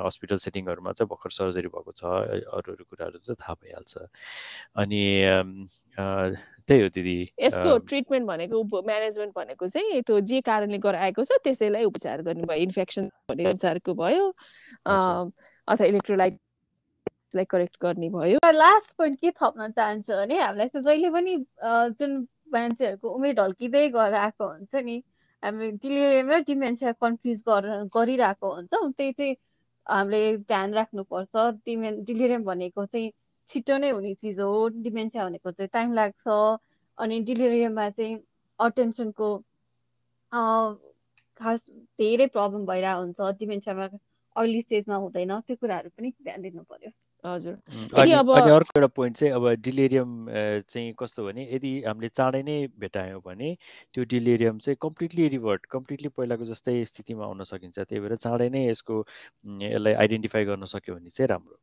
हस्पिटल 0.06 0.38
सेटिङहरूमा 0.42 0.92
चाहिँ 0.98 1.08
भर्खर 1.10 1.32
सर्जरी 1.32 1.68
भएको 1.70 1.92
छ 1.94 2.04
अरू 2.04 2.74
अरू 2.74 2.84
कुराहरू 2.90 3.18
चाहिँ 3.22 3.38
थाहा 3.38 3.54
भइहाल्छ। 3.62 3.94
अनि 4.74 5.06
त्यही 6.70 6.82
हो 6.82 6.90
दिदी। 6.96 7.16
यसको 7.42 7.78
ट्रिटमेन्ट 7.90 8.28
भनेको 8.28 8.82
म्यानेजमेन्ट 8.88 9.34
भनेको 9.36 9.68
चाहिँ 9.68 10.02
त्यो 10.06 10.20
जे 10.30 10.42
कारणले 10.46 10.78
गराएको 10.78 11.24
छ 11.24 11.38
त्यसैलाई 11.44 11.84
उपचार 11.90 12.22
गर्ने 12.22 12.46
भयो 12.46 12.62
इन्फेक्सन 12.64 13.10
भन्ने 13.30 13.46
अनुसारको 13.52 13.94
भयो। 14.02 14.26
अथवा 14.86 15.86
इलेक्ट्रोलाइटलाई 15.86 17.46
करेक्ट 17.50 17.78
गर्ने 17.82 18.10
भयो। 18.10 18.38
लास्ट 18.54 18.98
पोइन्ट 18.98 19.20
के 19.20 19.32
थप्न 19.42 19.70
चाहन्छु 19.72 20.14
भने 20.14 20.38
हामीलाई 20.40 20.68
चाहिँ 20.68 20.86
जहिले 20.86 21.10
पनि 21.10 21.34
जुन 22.00 22.12
मान्छेहरूको 22.54 23.10
उमेर 23.10 23.34
ढल्किँदै 23.36 23.88
गएर 23.96 24.14
आएको 24.26 24.46
हुन्छ 24.48 24.84
नि 24.86 25.02
हामी 25.44 25.72
डिलिभरीमा 25.72 26.38
डिमेन्सिया 26.48 26.92
कन्फ्युज 27.02 27.44
गरिरहेको 27.96 28.54
हुन्छौँ। 28.56 28.92
त्यही 28.92 29.12
चाहिँ 29.12 29.36
हामीले 29.88 30.38
ध्यान 30.38 30.74
राख्नुपर्छ। 30.74 31.34
डिलिरियम 31.66 32.44
भनेको 32.44 32.86
चाहिँ 32.86 33.12
छिटो 33.50 33.78
नै 33.78 33.90
हुने 33.90 34.14
चिज 34.16 34.40
हो 34.40 34.68
डिमेन्सिया 34.88 35.26
भनेको 35.26 35.52
चाहिँ 35.52 35.70
टाइम 35.74 35.94
लाग्छ 35.94 36.28
अनि 36.98 37.20
डिलिरियममा 37.30 37.90
चाहिँ 37.90 38.16
अटेन्सनको 38.60 39.30
खास 41.42 41.60
धेरै 42.00 42.28
प्रब्लम 42.38 42.66
भइरहेको 42.66 43.02
हुन्छ 43.02 43.38
डिमेन्सियामा 43.40 43.90
अर्ली 44.36 44.62
स्टेजमा 44.62 44.96
हुँदैन 45.04 45.40
त्यो 45.42 45.56
कुराहरू 45.62 45.90
पनि 45.90 46.10
ध्यान 46.24 46.42
दिनु 46.42 46.64
पर्यो। 46.64 46.92
हजुर। 47.26 47.54
अनि 48.00 48.12
अर्को 48.12 48.36
एउटा 48.40 48.88
पोइन्ट 48.96 49.18
चाहिँ 49.18 49.34
अब 49.34 49.48
डिलेरियम 49.62 50.12
चाहिँ 50.70 50.94
कस्तो 51.00 51.26
भने 51.26 51.44
यदि 51.54 51.72
हामीले 51.88 52.10
चाँडै 52.10 52.42
नै 52.44 52.58
भेटायौँ 52.80 53.22
भने 53.26 53.50
त्यो 53.94 54.04
डिलेरियम 54.14 54.60
चाहिँ 54.60 54.78
कम्प्लिटली 54.82 55.28
रिभर्ट 55.36 55.66
कम्प्लिटली 55.72 56.10
पहिलाको 56.20 56.46
जस्तै 56.52 56.76
स्थितिमा 56.92 57.26
आउन 57.26 57.44
सकिन्छ 57.52 57.80
त्यही 57.80 58.00
भएर 58.00 58.16
चाँडै 58.28 58.50
नै 58.50 58.62
यसको 58.70 59.00
यसलाई 59.64 59.94
आइडेन्टिफाई 60.06 60.46
गर्न 60.46 60.66
सक्यो 60.76 60.96
भने 60.96 61.10
चाहिँ 61.10 61.28
राम्रो। 61.30 61.60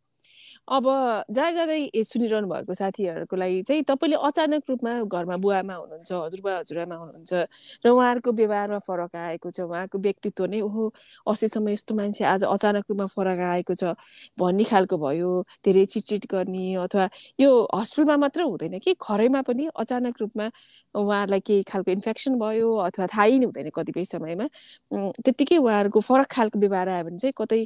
अब 0.68 0.84
जहाँ 1.30 1.50
जाँदै 1.52 2.02
सुनिरहनु 2.02 2.46
भएको 2.48 2.74
साथीहरूको 2.74 3.36
लागि 3.36 3.62
चाहिँ 3.62 3.82
तपाईँले 3.86 4.16
अचानक 4.18 4.62
रूपमा 4.68 4.92
घरमा 5.06 5.36
बुवामा 5.38 5.74
हुनुहुन्छ 5.74 6.12
हजुरबा 6.12 6.56
हजुरआमा 6.58 6.96
हुनुहुन्छ 6.96 7.32
र 7.84 7.88
उहाँहरूको 7.88 8.32
व्यवहारमा 8.32 8.78
फरक 8.82 9.14
आएको 9.16 9.50
छ 9.50 9.60
उहाँको 9.62 9.98
व्यक्तित्व 9.98 10.44
नै 10.46 10.60
ओहो 10.60 10.84
अस्तिसम्म 11.26 11.68
यस्तो 11.68 11.94
मान्छे 11.94 12.24
आज 12.26 12.44
अचानक 12.46 12.84
रूपमा 12.90 13.06
फरक 13.14 13.40
आएको 13.46 13.74
छ 13.74 13.94
भन्ने 14.38 14.64
खालको 14.64 14.96
भयो 14.98 15.30
धेरै 15.62 15.84
चिटचिट 15.86 16.26
गर्ने 16.28 16.74
अथवा 16.82 17.08
यो 17.38 17.50
हस्पिटलमा 17.74 18.16
मात्र 18.18 18.42
हुँदैन 18.44 18.78
कि 18.80 18.94
घरैमा 19.00 19.42
पनि 19.42 19.68
अचानक 19.76 20.14
रूपमा 20.20 20.50
उहाँहरूलाई 20.94 21.40
केही 21.40 21.62
खालको 21.62 21.90
इन्फेक्सन 21.92 22.38
भयो 22.38 22.68
अथवा 22.82 23.06
थाहै 23.06 23.38
नै 23.38 23.44
हुँदैन 23.44 23.68
कतिपय 23.70 24.04
समयमा। 24.06 24.46
त्यत्तिकै 25.20 25.56
उहाँहरूको 25.58 26.00
फरक 26.00 26.28
खालको 26.30 26.58
व्यवहार 26.58 26.88
आयो 26.88 27.04
भने 27.04 27.18
चाहिँ 27.18 27.34
कतै 27.36 27.60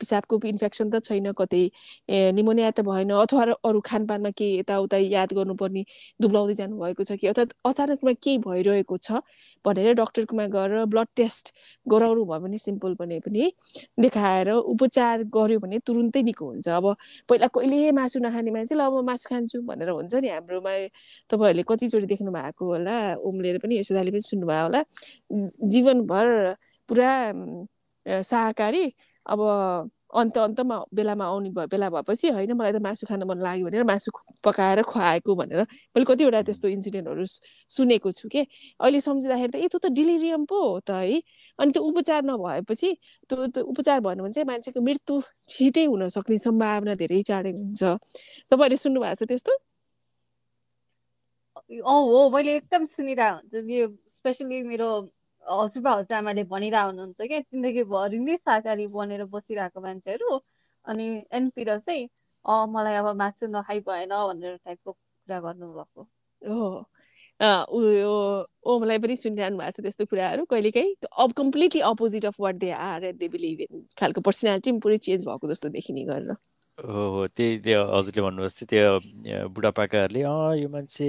पिसाबको 0.00 0.40
इन्फेक्सन 0.44 0.90
त 0.90 1.02
छैन 1.04 1.32
कतै 1.32 1.62
निमोनिया 2.10 2.70
त 2.70 2.80
भएन। 2.86 3.10
अथवा 3.14 3.42
अरू 3.68 3.80
खानपानमा 3.86 4.30
केही 4.38 4.58
यताउता 4.58 4.96
याद 4.98 5.32
गर्नुपर्ने 5.38 5.82
दुब्लाउँदै 6.22 6.54
जानुभएको 6.60 7.02
छ 7.04 7.12
कि? 7.20 7.26
अथवा 7.32 7.44
अचानकमा 7.70 8.12
केही 8.24 8.38
भइरहेको 8.46 8.96
छ 8.98 9.22
भनेर 9.64 9.94
डक्टरकोमा 10.00 10.46
गएर 10.56 10.84
ब्लड 10.90 11.08
टेस्ट 11.16 11.54
गराउनु 11.86 12.24
भयो 12.30 12.40
भने 12.40 12.58
सिम्पल 12.58 12.94
भने 13.00 13.18
पनि 13.26 13.50
देखाएर 14.00 14.50
उपचार 14.50 15.22
गर्यो 15.36 15.58
भने 15.60 15.78
तुरुन्तै 15.86 16.22
निको 16.28 16.44
हुन्छ। 16.46 16.68
अब 16.68 16.86
पहिला 17.28 17.46
कहिले 17.54 17.92
मासु 18.00 18.18
नखाने 18.26 18.50
मान्छे 18.50 18.74
ल 18.74 18.80
अब 18.90 18.94
मासु 19.10 19.28
खान्छु 19.30 19.62
भनेर 19.70 19.90
हुन्छ 19.90 20.14
नि 20.24 20.28
हाम्रोमा। 20.34 20.72
तपाईँहरूले 21.30 21.62
कतिचोटि 21.70 22.06
देख्नु 22.10 22.30
भएको 22.32 22.64
होला 22.66 22.96
उम्लेर 23.28 23.58
पनि 23.62 23.78
यसोदाले 23.80 24.10
पनि 24.10 24.24
सुन्नुभयो 24.30 24.62
होला। 24.66 24.80
जीवनभर 25.72 26.26
पुरा 26.88 27.12
शाकाहारी। 28.06 28.84
अब 29.26 29.40
अन्त 30.10 30.38
अन्तमा 30.38 30.76
बेलामा 30.94 31.24
आउने 31.24 31.50
भयो 31.56 31.66
बेला 31.70 31.88
भएपछि 31.90 32.28
होइन 32.34 32.52
मलाई 32.58 32.72
त 32.72 32.82
मासु 32.82 33.06
खान 33.06 33.22
मन 33.30 33.38
लाग्यो 33.46 33.66
भनेर 33.66 33.84
मासु 33.86 34.10
पकाएर 34.44 34.82
खुवाएको 34.82 35.34
भनेर 35.40 35.60
मैले 35.94 36.04
कतिवटा 36.10 36.42
त्यस्तो 36.48 36.68
इन्सिडेन्टहरू 36.68 37.24
सुनेको 37.70 38.10
छु 38.18 38.28
कि। 38.28 38.42
अहिले 38.80 39.00
सम्झिँदाखेरि 39.00 39.52
त 39.52 39.56
ए 39.62 39.68
त्यो 39.70 39.78
त 39.78 39.86
डिलिरियम 39.94 40.44
पो 40.50 40.58
हो 40.66 40.80
त 40.82 40.90
है। 40.90 41.22
अनि 41.58 41.70
त्यो 41.72 41.82
उपचार 41.82 42.22
नभएपछि 42.26 42.90
त्यो 43.30 43.62
उपचार 43.70 44.00
भन्नु 44.00 44.22
भने 44.24 44.32
चाहिँ 44.34 44.46
मान्छेको 44.50 44.80
मृत्यु 44.80 45.14
छिटै 45.48 45.84
हुन 45.86 46.08
सक्ने 46.16 46.38
सम्भावना 46.46 46.94
धेरै 46.98 47.22
चाँडै 47.30 47.52
हुन्छ। 47.54 47.82
तपाईँहरूले 48.50 48.76
सुन्नुभएको 48.84 49.14
छ 49.14 49.28
त्यस्तो? 49.30 49.52
हो 51.86 52.18
मैले 52.34 52.56
एकदम 52.56 52.84
सुनिरहेको 52.98 53.58
हुन्छु। 53.58 53.70
यो 53.70 53.86
स्पेसली 54.18 54.62
मेरो 54.70 54.88
हजुरबा 55.50 55.92
हजुरआमाले 55.98 56.44
भनिरह 56.52 56.82
हुनुहुन्छ 56.82 57.20
क्या? 57.22 57.40
जिन्दगीभरि 57.52 58.18
नै 58.18 58.36
शाकाहारी 58.36 58.86
बनेर 58.96 59.24
बसिरहेको 59.34 59.80
मान्छेहरू। 59.80 60.40
अनि 60.86 61.06
एनतिर 61.32 61.78
चाहिँ 61.78 62.08
अँ 62.44 62.66
मलाई 62.72 62.94
अब 62.96 63.16
मासु 63.16 63.46
नखाइ 63.46 63.80
भएन 63.88 64.10
भनेर 64.10 64.56
टाइपको 64.64 64.92
कुरा 64.92 65.40
गर्नुभएको। 65.40 66.08
हो 66.42 66.68
उयो 67.76 68.12
ओमलाई 68.72 68.98
पनि 68.98 69.16
सुनिरहनु 69.16 69.58
भएको 69.58 69.70
छ 69.72 69.80
त्यस्तो 69.82 70.04
कुराहरू 70.06 70.44
कहिलेकाहीँ। 70.52 70.94
अब 71.18 71.32
completely 71.32 71.80
opposite 71.90 72.26
of 72.26 72.40
what 72.40 72.54
they 72.64 72.70
are 72.86 73.12
they 73.12 73.28
believe 73.28 73.60
in 73.60 73.86
खालको 74.00 74.20
पर्सनालिटी 74.28 74.70
पनि 74.72 74.80
पुरै 74.80 74.96
चेन्ज 75.08 75.26
भएको 75.26 75.46
जस्तो 75.52 75.68
देखिने 75.78 76.04
गरेर। 76.04 76.36
हो 76.80 77.02
हो 77.12 77.26
त्यही 77.28 77.58
त्यो 77.60 77.80
हजुरले 77.86 78.22
भन्नुहोस् 78.22 78.64
त्यो 78.64 78.90
बुढापाकाहरूले 79.50 80.22
अँ 80.24 80.56
यो 80.56 80.68
मान्छे 80.68 81.08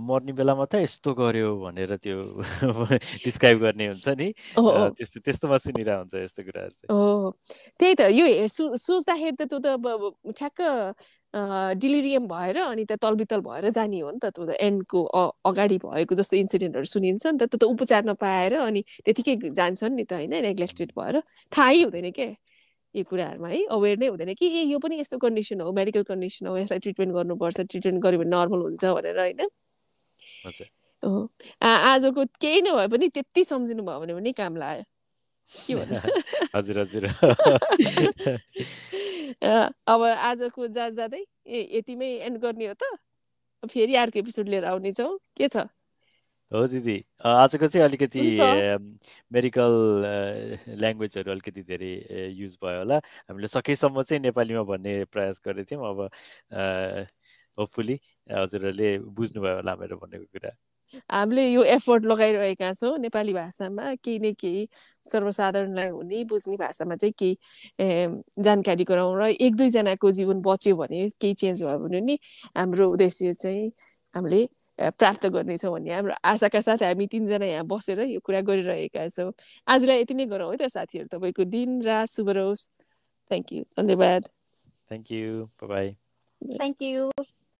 मर्ने 0.00 0.32
बेलामा 0.32 0.64
त 0.66 0.74
यस्तो 0.78 1.10
गर्यो 1.14 1.48
भनेर 1.58 1.96
त्यो 1.98 2.16
डिस्क्राइब 3.24 3.58
गर्ने 3.60 3.86
हुन्छ 3.88 4.08
नि। 4.14 4.28
त्यस्तो 4.94 5.18
त्यस्तोमा 5.20 5.58
सुनिरहेको 5.58 5.98
हुन्छ 6.00 6.14
यस्तो 6.16 6.42
कुराहरू 6.42 6.70
चाहिँ। 6.72 6.90
हो 6.90 7.30
त्यही 7.80 7.94
त 7.94 8.00
यो 8.12 8.46
सोच्दाखेरि 8.78 9.36
त 9.36 9.42
त्यो 9.50 9.58
त 9.58 9.66
अब 9.68 10.32
ठ्याक्क 10.32 10.60
डिलिरियम 11.80 12.26
भएर 12.28 12.56
अनि 12.62 12.84
त 12.84 12.98
तलबितल 13.02 13.40
भएर 13.40 13.68
जाने 13.70 14.00
हो 14.00 14.10
नि 14.10 14.18
त 14.18 14.30
त्यो 14.30 14.46
त 14.46 14.56
एन्डको 14.60 15.00
अगाडि 15.44 15.78
भएको 15.82 16.14
जस्तो 16.14 16.36
इन्सिडेन्टहरू 16.36 16.86
सुनिन्छ 16.86 17.26
नि 17.26 17.38
त 17.38 17.50
त्यो 17.50 17.58
त 17.58 17.64
उपचार 17.66 18.04
नपाएर 18.04 18.54
अनि 18.60 18.82
त्यतिकै 19.04 19.34
जान्छन् 19.52 19.94
नि 19.96 20.04
त 20.04 20.12
होइन 20.14 20.34
नेग्लेक्टेड 20.42 20.92
भएर। 20.94 21.20
थाहै 21.52 21.82
हुँदैन 21.82 22.10
क्या 22.12 22.28
यो 22.94 23.04
कुराहरूमा 23.04 23.48
है 23.48 23.64
अवेर 23.70 23.98
नै 23.98 24.06
हुँदैन 24.06 24.34
कि 24.34 24.46
ए 24.46 24.62
यो 24.70 24.78
पनि 24.78 25.00
यस्तो 25.00 25.18
कन्डिसन 25.18 25.60
हो 25.60 25.72
मेडिकल 25.72 26.02
कन्डिसन 26.02 26.46
हो 26.46 26.56
यसलाई 26.58 26.78
ट्रिटमेन्ट 26.78 27.14
गर्नुपर्छ 27.14 27.60
ट्रिटमेन्ट 27.60 28.02
गर्यो 28.02 28.18
भने 28.20 28.30
नर्मल 28.30 28.60
हुन्छ 28.62 28.84
भनेर 28.84 29.18
होइन? 29.18 29.40
आजको 31.62 32.24
केही 32.40 32.60
नभए 32.62 32.86
पनि 32.88 33.08
त्यति 33.08 33.44
सम्झिनु 33.44 33.82
भयो 33.82 34.00
भने 34.00 34.14
पनि 34.14 34.32
काम 34.32 34.56
लाग्यो। 34.56 34.84
के 35.66 35.74
भन्नु? 35.74 35.98
हजुर 36.56 36.78
हजुर। 36.78 37.04
अब 39.86 40.02
आजको 40.02 40.68
जा 40.68 40.88
जाँदै 40.90 41.22
ए 41.46 41.68
यतिमै 41.78 42.10
एन्ड 42.28 42.38
गर्ने 42.38 42.66
हो 42.66 42.74
त? 42.74 42.82
फेरि 43.68 43.94
अर्को 43.94 44.18
एपिसोड 44.18 44.48
लिएर 44.48 44.64
आउनेछौँ। 44.64 45.18
के 45.36 45.48
छ? 45.48 45.66
हो 46.52 46.66
दिदी. 46.68 47.04
आजको 47.24 47.66
चाहिँ 47.66 47.84
अलिकति 47.86 48.20
मेडिकल 49.32 49.72
ल्याङ्ग्वेजहरू 50.80 51.30
अलिकति 51.32 51.62
धेरै 51.62 51.92
युज 52.30 52.56
भयो 52.62 52.78
होला। 52.78 52.96
हामीले 53.28 53.48
सकेसम्म 53.48 54.02
चाहिँ 54.02 54.20
नेपालीमा 54.22 54.62
भन्ने 54.62 55.04
प्रयास 55.12 55.40
गरेको 55.46 55.70
थियौँ। 55.70 55.88
अब 55.90 56.00
होपफुली 57.58 57.98
हजुरहरूले 58.30 58.98
बुझ्नुभयो 59.18 59.54
होला 59.56 59.74
मेरो 59.80 59.96
भनेको 59.96 60.24
कुरा। 60.34 60.50
हामीले 61.10 61.42
यो 61.50 61.62
एफोर्ट 61.74 62.04
लगाइरहेका 62.06 62.72
छौँ 62.72 62.98
नेपाली 62.98 63.32
भाषामा। 63.34 63.94
केही 64.04 64.18
न 64.18 64.32
केही 64.40 64.68
सर्वसाधारणलाई 65.10 65.88
हुने 65.88 66.24
बुझ्ने 66.30 66.56
भाषामा 66.56 66.96
चाहिँ 66.96 67.14
केही 67.18 67.36
जानकारी 68.44 68.84
गराउँ 68.84 69.16
र 69.20 69.28
एक 69.40 69.56
दुईजनाको 69.56 70.10
जीवन 70.18 70.40
बच्यो 70.46 70.76
भने 70.76 71.08
केही 71.20 71.34
चेन्ज 71.34 71.62
भयो 71.62 71.78
भने 71.78 72.00
नि 72.00 72.18
हाम्रो 72.56 72.90
उद्देश्य 72.92 73.32
चाहिँ 73.32 73.70
हामीले 74.14 74.46
प्राप्त 74.78 75.26
गर्नेछौँ 75.28 75.72
भन्ने 75.72 75.92
हाम्रो 75.92 76.14
आशाका 76.24 76.60
साथ 76.60 76.82
हामी 76.82 77.06
तिनजना 77.06 77.46
यहाँ 77.46 77.66
बसेर 77.66 78.00
यो 78.02 78.20
कुरा 78.20 78.40
गरिरहेका 78.42 79.08
छौँ 79.10 79.32
आजलाई 79.68 80.00
यति 80.00 80.14
नै 80.14 80.26
गरौँ 80.26 80.50
है 80.50 80.56
त 80.56 80.68
साथीहरू 80.68 81.08
तपाईँको 81.08 81.44
दिन 81.50 81.82
रात 81.82 82.08
शुभ 82.10 82.30
रहोस् 82.32 82.66
थ्याङ्क 83.30 83.52
यू 83.52 83.62
धन्यवाद 83.76 84.28
thank 84.88 85.12
you 85.12 85.46
bye 85.64 85.90
thank 86.42 86.82
you 86.82 87.10